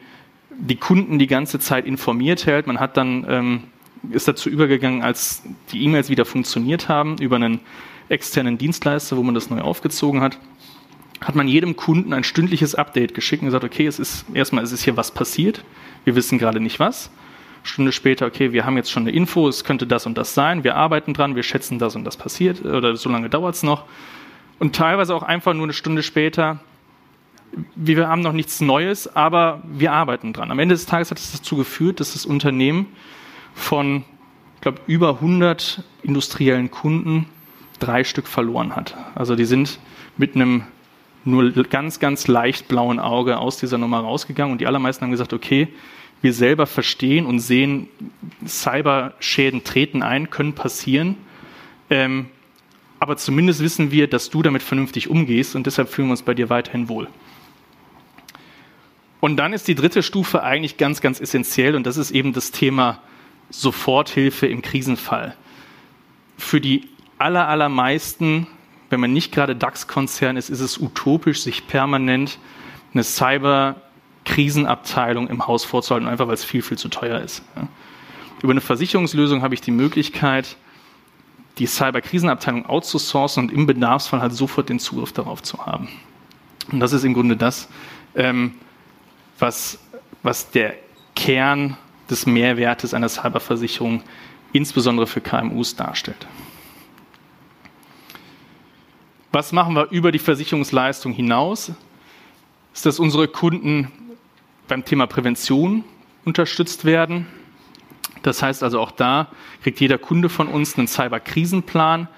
die 0.58 0.76
Kunden 0.76 1.18
die 1.18 1.26
ganze 1.26 1.58
Zeit 1.58 1.86
informiert 1.86 2.46
hält. 2.46 2.66
Man 2.66 2.80
hat 2.80 2.96
dann 2.96 3.26
ähm, 3.28 3.62
ist 4.10 4.28
dazu 4.28 4.48
übergegangen, 4.48 5.02
als 5.02 5.42
die 5.72 5.82
E-Mails 5.84 6.08
wieder 6.10 6.24
funktioniert 6.24 6.88
haben, 6.88 7.18
über 7.18 7.36
einen 7.36 7.60
externen 8.08 8.58
Dienstleister, 8.58 9.16
wo 9.16 9.22
man 9.22 9.34
das 9.34 9.50
neu 9.50 9.60
aufgezogen 9.60 10.20
hat, 10.20 10.38
hat 11.20 11.34
man 11.34 11.48
jedem 11.48 11.76
Kunden 11.76 12.12
ein 12.12 12.24
stündliches 12.24 12.74
Update 12.74 13.14
geschickt 13.14 13.42
und 13.42 13.48
gesagt, 13.48 13.64
okay, 13.64 13.86
es 13.86 13.98
ist 13.98 14.26
erstmal, 14.34 14.64
es 14.64 14.72
ist 14.72 14.82
hier 14.82 14.96
was 14.96 15.10
passiert, 15.10 15.64
wir 16.04 16.14
wissen 16.14 16.38
gerade 16.38 16.60
nicht 16.60 16.78
was. 16.78 17.10
Stunde 17.62 17.90
später, 17.90 18.26
okay, 18.26 18.52
wir 18.52 18.64
haben 18.64 18.76
jetzt 18.76 18.90
schon 18.90 19.04
eine 19.04 19.12
Info, 19.12 19.48
es 19.48 19.64
könnte 19.64 19.86
das 19.86 20.06
und 20.06 20.16
das 20.16 20.34
sein, 20.34 20.62
wir 20.62 20.76
arbeiten 20.76 21.14
dran, 21.14 21.34
wir 21.34 21.42
schätzen 21.42 21.78
das 21.78 21.96
und 21.96 22.04
das 22.04 22.16
passiert 22.16 22.64
oder 22.64 22.96
so 22.96 23.10
lange 23.10 23.28
dauert 23.28 23.56
es 23.56 23.62
noch. 23.62 23.84
Und 24.58 24.76
teilweise 24.76 25.14
auch 25.14 25.22
einfach 25.22 25.52
nur 25.52 25.64
eine 25.64 25.72
Stunde 25.72 26.02
später, 26.02 26.60
wir 27.74 28.08
haben 28.08 28.20
noch 28.20 28.32
nichts 28.32 28.60
Neues, 28.60 29.14
aber 29.16 29.62
wir 29.64 29.92
arbeiten 29.92 30.32
dran. 30.32 30.50
Am 30.50 30.58
Ende 30.58 30.74
des 30.74 30.86
Tages 30.86 31.10
hat 31.10 31.18
es 31.18 31.32
dazu 31.32 31.56
geführt, 31.56 32.00
dass 32.00 32.12
das 32.12 32.26
Unternehmen 32.26 32.86
von, 33.56 34.04
ich 34.54 34.60
glaube, 34.60 34.80
über 34.86 35.14
100 35.14 35.82
industriellen 36.02 36.70
Kunden 36.70 37.26
drei 37.80 38.04
Stück 38.04 38.28
verloren 38.28 38.76
hat. 38.76 38.96
Also 39.16 39.34
die 39.34 39.46
sind 39.46 39.80
mit 40.16 40.36
einem 40.36 40.62
nur 41.24 41.50
ganz, 41.64 41.98
ganz 41.98 42.28
leicht 42.28 42.68
blauen 42.68 43.00
Auge 43.00 43.38
aus 43.38 43.56
dieser 43.56 43.78
Nummer 43.78 43.98
rausgegangen 43.98 44.52
und 44.52 44.60
die 44.60 44.66
allermeisten 44.66 45.02
haben 45.02 45.10
gesagt, 45.10 45.32
okay, 45.32 45.68
wir 46.22 46.32
selber 46.32 46.66
verstehen 46.66 47.26
und 47.26 47.40
sehen, 47.40 47.88
Cyberschäden 48.46 49.64
treten 49.64 50.02
ein, 50.02 50.30
können 50.30 50.54
passieren. 50.54 51.16
Ähm, 51.90 52.26
aber 53.00 53.16
zumindest 53.16 53.60
wissen 53.60 53.90
wir, 53.90 54.08
dass 54.08 54.30
du 54.30 54.42
damit 54.42 54.62
vernünftig 54.62 55.08
umgehst 55.10 55.56
und 55.56 55.66
deshalb 55.66 55.88
fühlen 55.88 56.08
wir 56.08 56.12
uns 56.12 56.22
bei 56.22 56.34
dir 56.34 56.48
weiterhin 56.48 56.88
wohl. 56.88 57.08
Und 59.20 59.36
dann 59.36 59.52
ist 59.52 59.66
die 59.66 59.74
dritte 59.74 60.02
Stufe 60.02 60.42
eigentlich 60.42 60.76
ganz, 60.76 61.00
ganz 61.00 61.20
essentiell 61.20 61.74
und 61.74 61.86
das 61.86 61.96
ist 61.96 62.12
eben 62.12 62.32
das 62.32 62.52
Thema 62.52 63.00
Soforthilfe 63.50 64.46
im 64.46 64.62
Krisenfall. 64.62 65.36
Für 66.36 66.60
die 66.60 66.88
aller, 67.18 67.48
allermeisten, 67.48 68.46
wenn 68.90 69.00
man 69.00 69.12
nicht 69.12 69.32
gerade 69.32 69.56
DAX-Konzern 69.56 70.36
ist, 70.36 70.50
ist 70.50 70.60
es 70.60 70.78
utopisch, 70.78 71.42
sich 71.42 71.66
permanent 71.66 72.38
eine 72.92 73.02
Cyber-Krisenabteilung 73.02 75.26
im 75.28 75.46
Haus 75.46 75.64
vorzuhalten, 75.64 76.08
einfach 76.08 76.28
weil 76.28 76.34
es 76.34 76.44
viel, 76.44 76.62
viel 76.62 76.78
zu 76.78 76.88
teuer 76.88 77.20
ist. 77.20 77.42
Über 78.42 78.52
eine 78.52 78.60
Versicherungslösung 78.60 79.42
habe 79.42 79.54
ich 79.54 79.60
die 79.60 79.70
Möglichkeit, 79.70 80.56
die 81.58 81.66
Cyber-Krisenabteilung 81.66 82.66
outzusourcen 82.66 83.44
und 83.44 83.52
im 83.52 83.66
Bedarfsfall 83.66 84.20
halt 84.20 84.34
sofort 84.34 84.68
den 84.68 84.78
Zugriff 84.78 85.12
darauf 85.12 85.42
zu 85.42 85.64
haben. 85.64 85.88
Und 86.70 86.80
das 86.80 86.92
ist 86.92 87.04
im 87.04 87.14
Grunde 87.14 87.36
das, 87.36 87.68
ähm, 88.14 88.54
was, 89.38 89.78
was 90.22 90.50
der 90.50 90.74
Kern 91.14 91.78
des 92.10 92.26
Mehrwertes 92.26 92.94
einer 92.94 93.08
Cyberversicherung 93.08 94.02
insbesondere 94.52 95.06
für 95.06 95.20
KMUs 95.20 95.76
darstellt. 95.76 96.26
Was 99.32 99.52
machen 99.52 99.74
wir 99.74 99.90
über 99.90 100.12
die 100.12 100.18
Versicherungsleistung 100.18 101.12
hinaus? 101.12 101.72
Ist, 102.72 102.86
dass 102.86 102.98
unsere 102.98 103.28
Kunden 103.28 103.92
beim 104.68 104.84
Thema 104.84 105.06
Prävention 105.06 105.84
unterstützt 106.24 106.84
werden. 106.84 107.26
Das 108.22 108.42
heißt 108.42 108.62
also 108.62 108.80
auch 108.80 108.90
da 108.90 109.28
kriegt 109.62 109.80
jeder 109.80 109.98
Kunde 109.98 110.28
von 110.28 110.48
uns 110.48 110.76
einen 110.76 110.88
Cyberkrisenplan. 110.88 112.08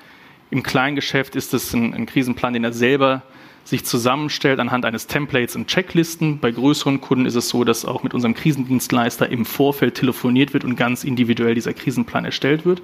Im 0.51 0.63
Kleingeschäft 0.63 1.37
ist 1.37 1.53
es 1.55 1.75
ein, 1.75 1.93
ein 1.93 2.07
Krisenplan, 2.07 2.55
den 2.55 2.65
er 2.65 2.73
selber 2.73 3.23
sich 3.69 3.85
zusammenstellt 3.85 4.61
anhand 4.61 4.87
eines 4.87 5.09
Templates 5.09 5.55
und 5.55 5.67
Checklisten. 5.67 6.39
Bei 6.39 6.51
größeren 6.51 7.03
Kunden 7.03 7.27
ist 7.27 7.35
es 7.35 7.51
so, 7.51 7.65
dass 7.65 7.85
auch 7.85 8.03
mit 8.03 8.15
unserem 8.15 8.33
Krisendienstleister 8.33 9.29
im 9.29 9.45
Vorfeld 9.45 9.95
telefoniert 9.95 10.55
wird 10.55 10.65
und 10.65 10.75
ganz 10.75 11.05
individuell 11.05 11.55
dieser 11.55 11.75
Krisenplan 11.75 12.25
erstellt 12.25 12.65
wird. 12.65 12.81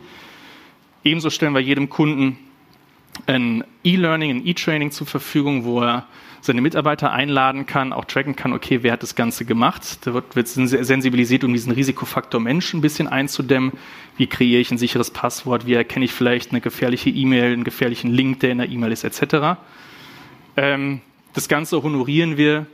Ebenso 1.02 1.30
stellen 1.30 1.54
wir 1.54 1.60
jedem 1.60 1.88
Kunden 1.88 2.38
ein 3.26 3.64
E-Learning, 3.82 4.30
ein 4.30 4.46
E-Training 4.46 4.90
zur 4.90 5.06
Verfügung, 5.06 5.64
wo 5.64 5.80
er 5.80 6.06
seine 6.42 6.60
Mitarbeiter 6.60 7.12
einladen 7.12 7.64
kann, 7.64 7.94
auch 7.94 8.04
tracken 8.04 8.36
kann, 8.36 8.52
okay, 8.52 8.82
wer 8.82 8.92
hat 8.92 9.02
das 9.02 9.14
Ganze 9.14 9.46
gemacht. 9.46 10.00
Da 10.02 10.12
wird, 10.12 10.36
wird 10.36 10.48
sensibilisiert, 10.48 11.44
um 11.44 11.54
diesen 11.54 11.72
Risikofaktor 11.72 12.38
Mensch 12.42 12.74
ein 12.74 12.82
bisschen 12.82 13.08
einzudämmen. 13.08 13.72
Wie 14.18 14.26
kreiere 14.26 14.60
ich 14.60 14.70
ein 14.70 14.76
sicheres 14.76 15.08
Passwort? 15.10 15.66
Wie 15.66 15.72
erkenne 15.72 16.04
ich 16.04 16.12
vielleicht 16.12 16.50
eine 16.50 16.60
gefährliche 16.60 17.08
E-Mail, 17.08 17.54
einen 17.54 17.64
gefährlichen 17.64 18.12
Link, 18.12 18.40
der 18.40 18.50
in 18.50 18.58
der 18.58 18.68
E-Mail 18.68 18.92
ist, 18.92 19.04
etc. 19.04 19.56
Ähm, 20.56 21.00
das 21.32 21.48
Ganze 21.48 21.82
honorieren 21.82 22.36
wir, 22.36 22.66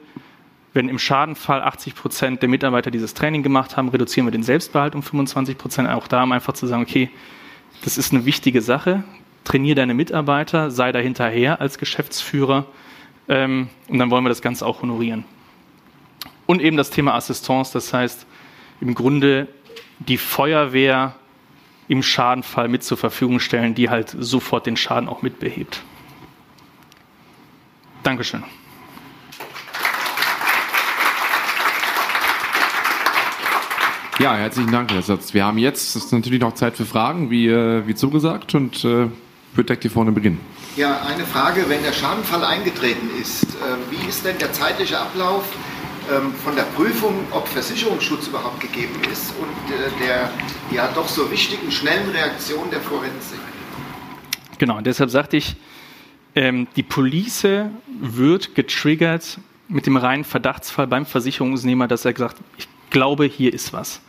wenn 0.72 0.88
im 0.88 0.98
Schadenfall 0.98 1.62
80 1.62 1.94
Prozent 1.94 2.42
der 2.42 2.48
Mitarbeiter 2.48 2.90
dieses 2.90 3.14
Training 3.14 3.42
gemacht 3.42 3.76
haben, 3.76 3.88
reduzieren 3.88 4.26
wir 4.26 4.32
den 4.32 4.42
Selbstbehalt 4.42 4.94
um 4.94 5.02
25 5.02 5.58
Prozent. 5.58 5.88
Auch 5.88 6.06
da, 6.06 6.22
um 6.22 6.32
einfach 6.32 6.52
zu 6.52 6.66
sagen, 6.66 6.82
okay, 6.82 7.10
das 7.82 7.98
ist 7.98 8.12
eine 8.12 8.24
wichtige 8.24 8.60
Sache. 8.62 9.04
trainiere 9.44 9.76
deine 9.76 9.94
Mitarbeiter, 9.94 10.70
sei 10.70 10.92
da 10.92 10.98
hinterher 10.98 11.60
als 11.60 11.78
Geschäftsführer 11.78 12.66
ähm, 13.28 13.68
und 13.88 13.98
dann 13.98 14.10
wollen 14.10 14.24
wir 14.24 14.28
das 14.28 14.42
Ganze 14.42 14.66
auch 14.66 14.82
honorieren. 14.82 15.24
Und 16.46 16.60
eben 16.60 16.76
das 16.76 16.90
Thema 16.90 17.14
Assistance, 17.14 17.72
das 17.72 17.92
heißt 17.92 18.26
im 18.80 18.94
Grunde 18.94 19.48
die 20.00 20.18
Feuerwehr 20.18 21.14
im 21.88 22.02
Schadenfall 22.02 22.68
mit 22.68 22.82
zur 22.82 22.98
Verfügung 22.98 23.40
stellen, 23.40 23.74
die 23.74 23.88
halt 23.88 24.14
sofort 24.18 24.66
den 24.66 24.76
Schaden 24.76 25.08
auch 25.08 25.22
mitbehebt. 25.22 25.82
Dankeschön. 28.02 28.42
Ja, 34.18 34.34
herzlichen 34.34 34.70
Dank, 34.70 34.92
Herr 34.92 35.00
Satz. 35.00 35.32
Wir 35.32 35.46
haben 35.46 35.56
jetzt 35.56 35.96
ist 35.96 36.12
natürlich 36.12 36.40
noch 36.40 36.54
Zeit 36.54 36.76
für 36.76 36.84
Fragen, 36.84 37.30
wie, 37.30 37.48
äh, 37.48 37.86
wie 37.86 37.94
zugesagt, 37.94 38.54
und 38.54 38.84
äh, 38.84 39.08
würde 39.54 39.64
direkt 39.64 39.82
hier 39.82 39.90
vorne 39.90 40.12
beginnen. 40.12 40.38
Ja, 40.76 41.00
eine 41.02 41.24
Frage, 41.24 41.64
wenn 41.68 41.82
der 41.82 41.92
Schadenfall 41.94 42.44
eingetreten 42.44 43.08
ist, 43.20 43.44
äh, 43.44 43.48
wie 43.90 44.08
ist 44.08 44.26
denn 44.26 44.36
der 44.38 44.52
zeitliche 44.52 44.98
Ablauf 44.98 45.44
ähm, 46.10 46.34
von 46.34 46.54
der 46.54 46.64
Prüfung, 46.64 47.14
ob 47.30 47.48
Versicherungsschutz 47.48 48.28
überhaupt 48.28 48.60
gegeben 48.60 49.00
ist 49.10 49.32
und 49.40 49.74
äh, 49.74 50.06
der 50.06 50.30
ja 50.70 50.90
doch 50.94 51.08
so 51.08 51.30
wichtigen 51.30 51.70
schnellen 51.72 52.10
Reaktion 52.10 52.70
der 52.70 52.80
Forensik? 52.80 53.40
Genau, 54.58 54.76
und 54.76 54.86
deshalb 54.86 55.08
sagte 55.08 55.38
ich, 55.38 55.56
ähm, 56.34 56.66
die 56.76 56.82
Police 56.82 57.46
wird 58.00 58.54
getriggert 58.54 59.38
mit 59.68 59.86
dem 59.86 59.96
reinen 59.96 60.24
Verdachtsfall 60.24 60.86
beim 60.86 61.06
Versicherungsnehmer, 61.06 61.88
dass 61.88 62.04
er 62.04 62.12
gesagt, 62.12 62.36
ich 62.58 62.68
glaube, 62.90 63.24
hier 63.24 63.52
ist 63.52 63.72
was 63.72 64.00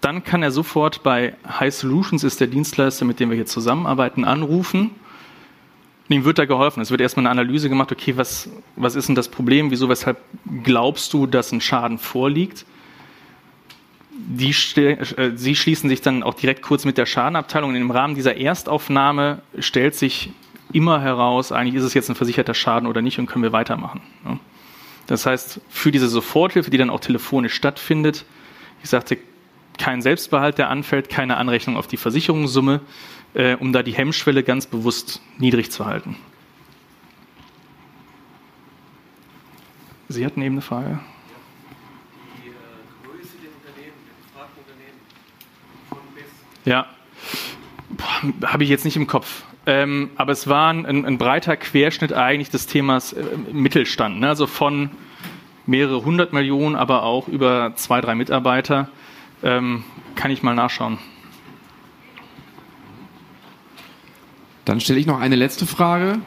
dann 0.00 0.22
kann 0.22 0.42
er 0.42 0.50
sofort 0.50 1.02
bei 1.02 1.34
High 1.48 1.74
Solutions, 1.74 2.24
ist 2.24 2.40
der 2.40 2.46
Dienstleister, 2.46 3.04
mit 3.04 3.20
dem 3.20 3.30
wir 3.30 3.36
hier 3.36 3.46
zusammenarbeiten, 3.46 4.24
anrufen. 4.24 4.90
Ihm 6.08 6.24
wird 6.24 6.38
da 6.38 6.46
geholfen. 6.46 6.80
Es 6.80 6.90
wird 6.90 7.00
erstmal 7.00 7.26
eine 7.26 7.30
Analyse 7.30 7.68
gemacht, 7.68 7.92
okay, 7.92 8.16
was, 8.16 8.48
was 8.76 8.94
ist 8.94 9.08
denn 9.08 9.14
das 9.14 9.28
Problem? 9.28 9.70
Wieso, 9.70 9.88
weshalb 9.88 10.18
glaubst 10.62 11.12
du, 11.12 11.26
dass 11.26 11.52
ein 11.52 11.60
Schaden 11.60 11.98
vorliegt? 11.98 12.64
Die, 14.10 14.50
äh, 14.50 15.32
sie 15.34 15.54
schließen 15.54 15.88
sich 15.90 16.00
dann 16.00 16.22
auch 16.22 16.34
direkt 16.34 16.62
kurz 16.62 16.84
mit 16.84 16.96
der 16.96 17.06
Schadenabteilung. 17.06 17.70
Und 17.70 17.76
im 17.76 17.90
Rahmen 17.90 18.14
dieser 18.14 18.36
Erstaufnahme 18.36 19.42
stellt 19.58 19.94
sich 19.96 20.30
immer 20.72 21.00
heraus, 21.00 21.52
eigentlich 21.52 21.74
ist 21.74 21.84
es 21.84 21.94
jetzt 21.94 22.08
ein 22.08 22.14
versicherter 22.14 22.54
Schaden 22.54 22.88
oder 22.88 23.02
nicht 23.02 23.18
und 23.18 23.26
können 23.26 23.42
wir 23.42 23.52
weitermachen. 23.52 24.00
Das 25.06 25.26
heißt, 25.26 25.60
für 25.68 25.90
diese 25.90 26.08
Soforthilfe, 26.08 26.70
die 26.70 26.78
dann 26.78 26.90
auch 26.90 27.00
telefonisch 27.00 27.54
stattfindet, 27.54 28.24
ich 28.82 28.90
sagte, 28.90 29.18
kein 29.78 30.02
Selbstbehalt, 30.02 30.58
der 30.58 30.70
anfällt, 30.70 31.08
keine 31.08 31.36
Anrechnung 31.36 31.76
auf 31.76 31.86
die 31.86 31.96
Versicherungssumme, 31.96 32.80
äh, 33.34 33.54
um 33.56 33.72
da 33.72 33.82
die 33.82 33.92
Hemmschwelle 33.92 34.42
ganz 34.42 34.66
bewusst 34.66 35.22
niedrig 35.38 35.70
zu 35.70 35.86
halten. 35.86 36.16
Sie 40.08 40.24
hatten 40.24 40.42
eben 40.42 40.54
eine 40.54 40.62
Frage. 40.62 41.00
Ja, 46.64 46.86
habe 48.44 48.64
ich 48.64 48.68
jetzt 48.68 48.84
nicht 48.84 48.96
im 48.96 49.06
Kopf. 49.06 49.44
Ähm, 49.68 50.08
aber 50.16 50.32
es 50.32 50.48
war 50.48 50.72
ein, 50.72 50.86
ein, 50.86 51.18
breiter 51.18 51.54
Querschnitt 51.58 52.14
eigentlich 52.14 52.48
des 52.48 52.66
Themas 52.66 53.12
äh, 53.12 53.22
Mittelstand. 53.52 54.18
Ne? 54.18 54.28
Also 54.28 54.46
von 54.46 54.88
mehrere 55.66 56.06
hundert 56.06 56.32
Millionen, 56.32 56.74
aber 56.74 57.02
auch 57.02 57.28
über 57.28 57.74
zwei, 57.76 58.00
drei 58.00 58.14
Mitarbeiter. 58.14 58.88
Ähm, 59.42 59.84
kann 60.14 60.30
ich 60.30 60.42
mal 60.42 60.54
nachschauen. 60.54 60.96
Dann 64.64 64.80
stelle 64.80 64.98
ich 64.98 65.06
noch 65.06 65.20
eine 65.20 65.36
letzte 65.36 65.66
Frage. 65.66 66.20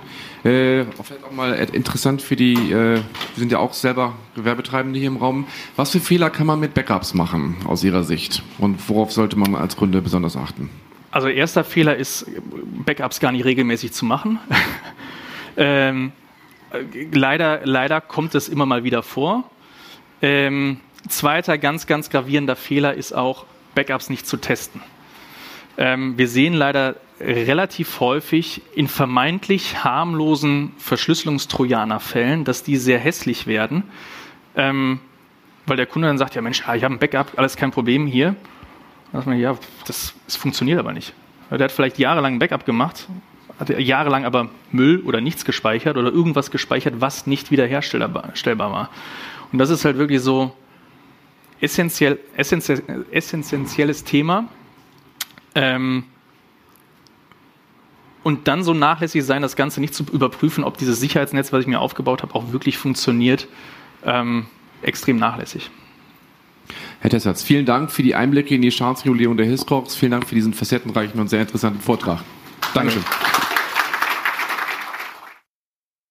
Äh, 0.43 0.85
vielleicht 1.03 1.23
auch 1.23 1.31
mal 1.31 1.53
interessant 1.73 2.21
für 2.21 2.35
die, 2.35 2.53
äh, 2.53 2.97
wir 2.97 3.03
sind 3.35 3.51
ja 3.51 3.57
auch 3.57 3.73
selber 3.73 4.13
Gewerbetreibende 4.35 4.99
hier 4.99 5.07
im 5.07 5.17
Raum. 5.17 5.47
Was 5.75 5.89
für 5.89 5.99
Fehler 5.99 6.29
kann 6.29 6.45
man 6.45 6.59
mit 6.59 6.75
Backups 6.75 7.15
machen 7.15 7.55
aus 7.65 7.83
Ihrer 7.83 8.03
Sicht? 8.03 8.43
Und 8.59 8.87
worauf 8.87 9.11
sollte 9.11 9.35
man 9.35 9.55
als 9.55 9.77
Kunde 9.77 9.99
besonders 10.03 10.37
achten? 10.37 10.69
Also 11.11 11.27
erster 11.27 11.63
Fehler 11.63 11.97
ist, 11.97 12.25
Backups 12.85 13.19
gar 13.19 13.31
nicht 13.31 13.45
regelmäßig 13.45 13.91
zu 13.91 14.05
machen. 14.05 14.39
ähm, 15.57 16.13
leider, 17.11 17.61
leider 17.65 17.99
kommt 17.99 18.33
es 18.33 18.47
immer 18.47 18.65
mal 18.65 18.83
wieder 18.83 19.03
vor. 19.03 19.49
Ähm, 20.21 20.79
Zweiter 21.07 21.57
ganz, 21.57 21.87
ganz 21.87 22.09
gravierender 22.09 22.55
Fehler 22.55 22.93
ist 22.93 23.13
auch, 23.13 23.45
Backups 23.73 24.09
nicht 24.09 24.27
zu 24.27 24.37
testen. 24.37 24.81
Ähm, 25.77 26.17
wir 26.17 26.27
sehen 26.27 26.53
leider 26.53 26.95
relativ 27.19 27.99
häufig 27.99 28.61
in 28.75 28.87
vermeintlich 28.87 29.83
harmlosen 29.83 30.73
Verschlüsselungstrojanerfällen, 30.77 32.43
dass 32.43 32.63
die 32.63 32.77
sehr 32.77 32.99
hässlich 32.99 33.47
werden, 33.47 33.83
ähm, 34.55 34.99
weil 35.65 35.77
der 35.77 35.85
Kunde 35.85 36.07
dann 36.07 36.17
sagt, 36.17 36.35
ja 36.35 36.41
Mensch, 36.41 36.59
ich 36.59 36.83
habe 36.83 36.93
ein 36.93 36.99
Backup, 36.99 37.33
alles 37.37 37.55
kein 37.55 37.71
Problem 37.71 38.07
hier. 38.07 38.35
Sagt 39.13 39.27
man, 39.27 39.37
ja, 39.37 39.57
das, 39.85 40.13
das 40.25 40.35
funktioniert 40.35 40.79
aber 40.79 40.93
nicht. 40.93 41.13
Der 41.49 41.59
hat 41.59 41.71
vielleicht 41.71 41.99
jahrelang 41.99 42.35
ein 42.35 42.39
Backup 42.39 42.65
gemacht, 42.65 43.07
hat 43.59 43.69
jahrelang 43.77 44.25
aber 44.25 44.49
Müll 44.71 45.01
oder 45.05 45.19
nichts 45.19 45.43
gespeichert 45.43 45.97
oder 45.97 46.11
irgendwas 46.11 46.49
gespeichert, 46.49 46.95
was 46.99 47.27
nicht 47.27 47.51
wiederherstellbar 47.51 48.71
war. 48.71 48.89
Und 49.51 49.59
das 49.59 49.69
ist 49.69 49.83
halt 49.83 49.97
wirklich 49.97 50.21
so, 50.21 50.55
essentiell, 51.61 52.19
essentiell, 52.35 53.05
essentielles 53.11 54.03
Thema. 54.03 54.47
Ähm, 55.55 56.05
und 58.23 58.47
dann 58.47 58.63
so 58.63 58.73
nachlässig 58.73 59.23
sein, 59.23 59.41
das 59.41 59.55
Ganze 59.55 59.81
nicht 59.81 59.95
zu 59.95 60.03
überprüfen, 60.11 60.63
ob 60.63 60.77
dieses 60.77 60.99
Sicherheitsnetz, 60.99 61.53
was 61.53 61.61
ich 61.61 61.67
mir 61.67 61.79
aufgebaut 61.79 62.21
habe, 62.21 62.35
auch 62.35 62.51
wirklich 62.51 62.77
funktioniert, 62.77 63.47
ähm, 64.05 64.45
extrem 64.81 65.17
nachlässig. 65.17 65.71
Herr 67.01 67.09
Tessatz, 67.09 67.41
vielen 67.41 67.65
Dank 67.65 67.91
für 67.91 68.03
die 68.03 68.13
Einblicke 68.13 68.53
in 68.53 68.61
die 68.61 68.71
Schadensregulierung 68.71 69.35
der 69.35 69.47
Hiscox. 69.47 69.95
Vielen 69.95 70.11
Dank 70.11 70.27
für 70.27 70.35
diesen 70.35 70.53
facettenreichen 70.53 71.19
und 71.19 71.29
sehr 71.29 71.41
interessanten 71.41 71.81
Vortrag. 71.81 72.23
Dankeschön. 72.75 73.03
Danke. 73.03 73.30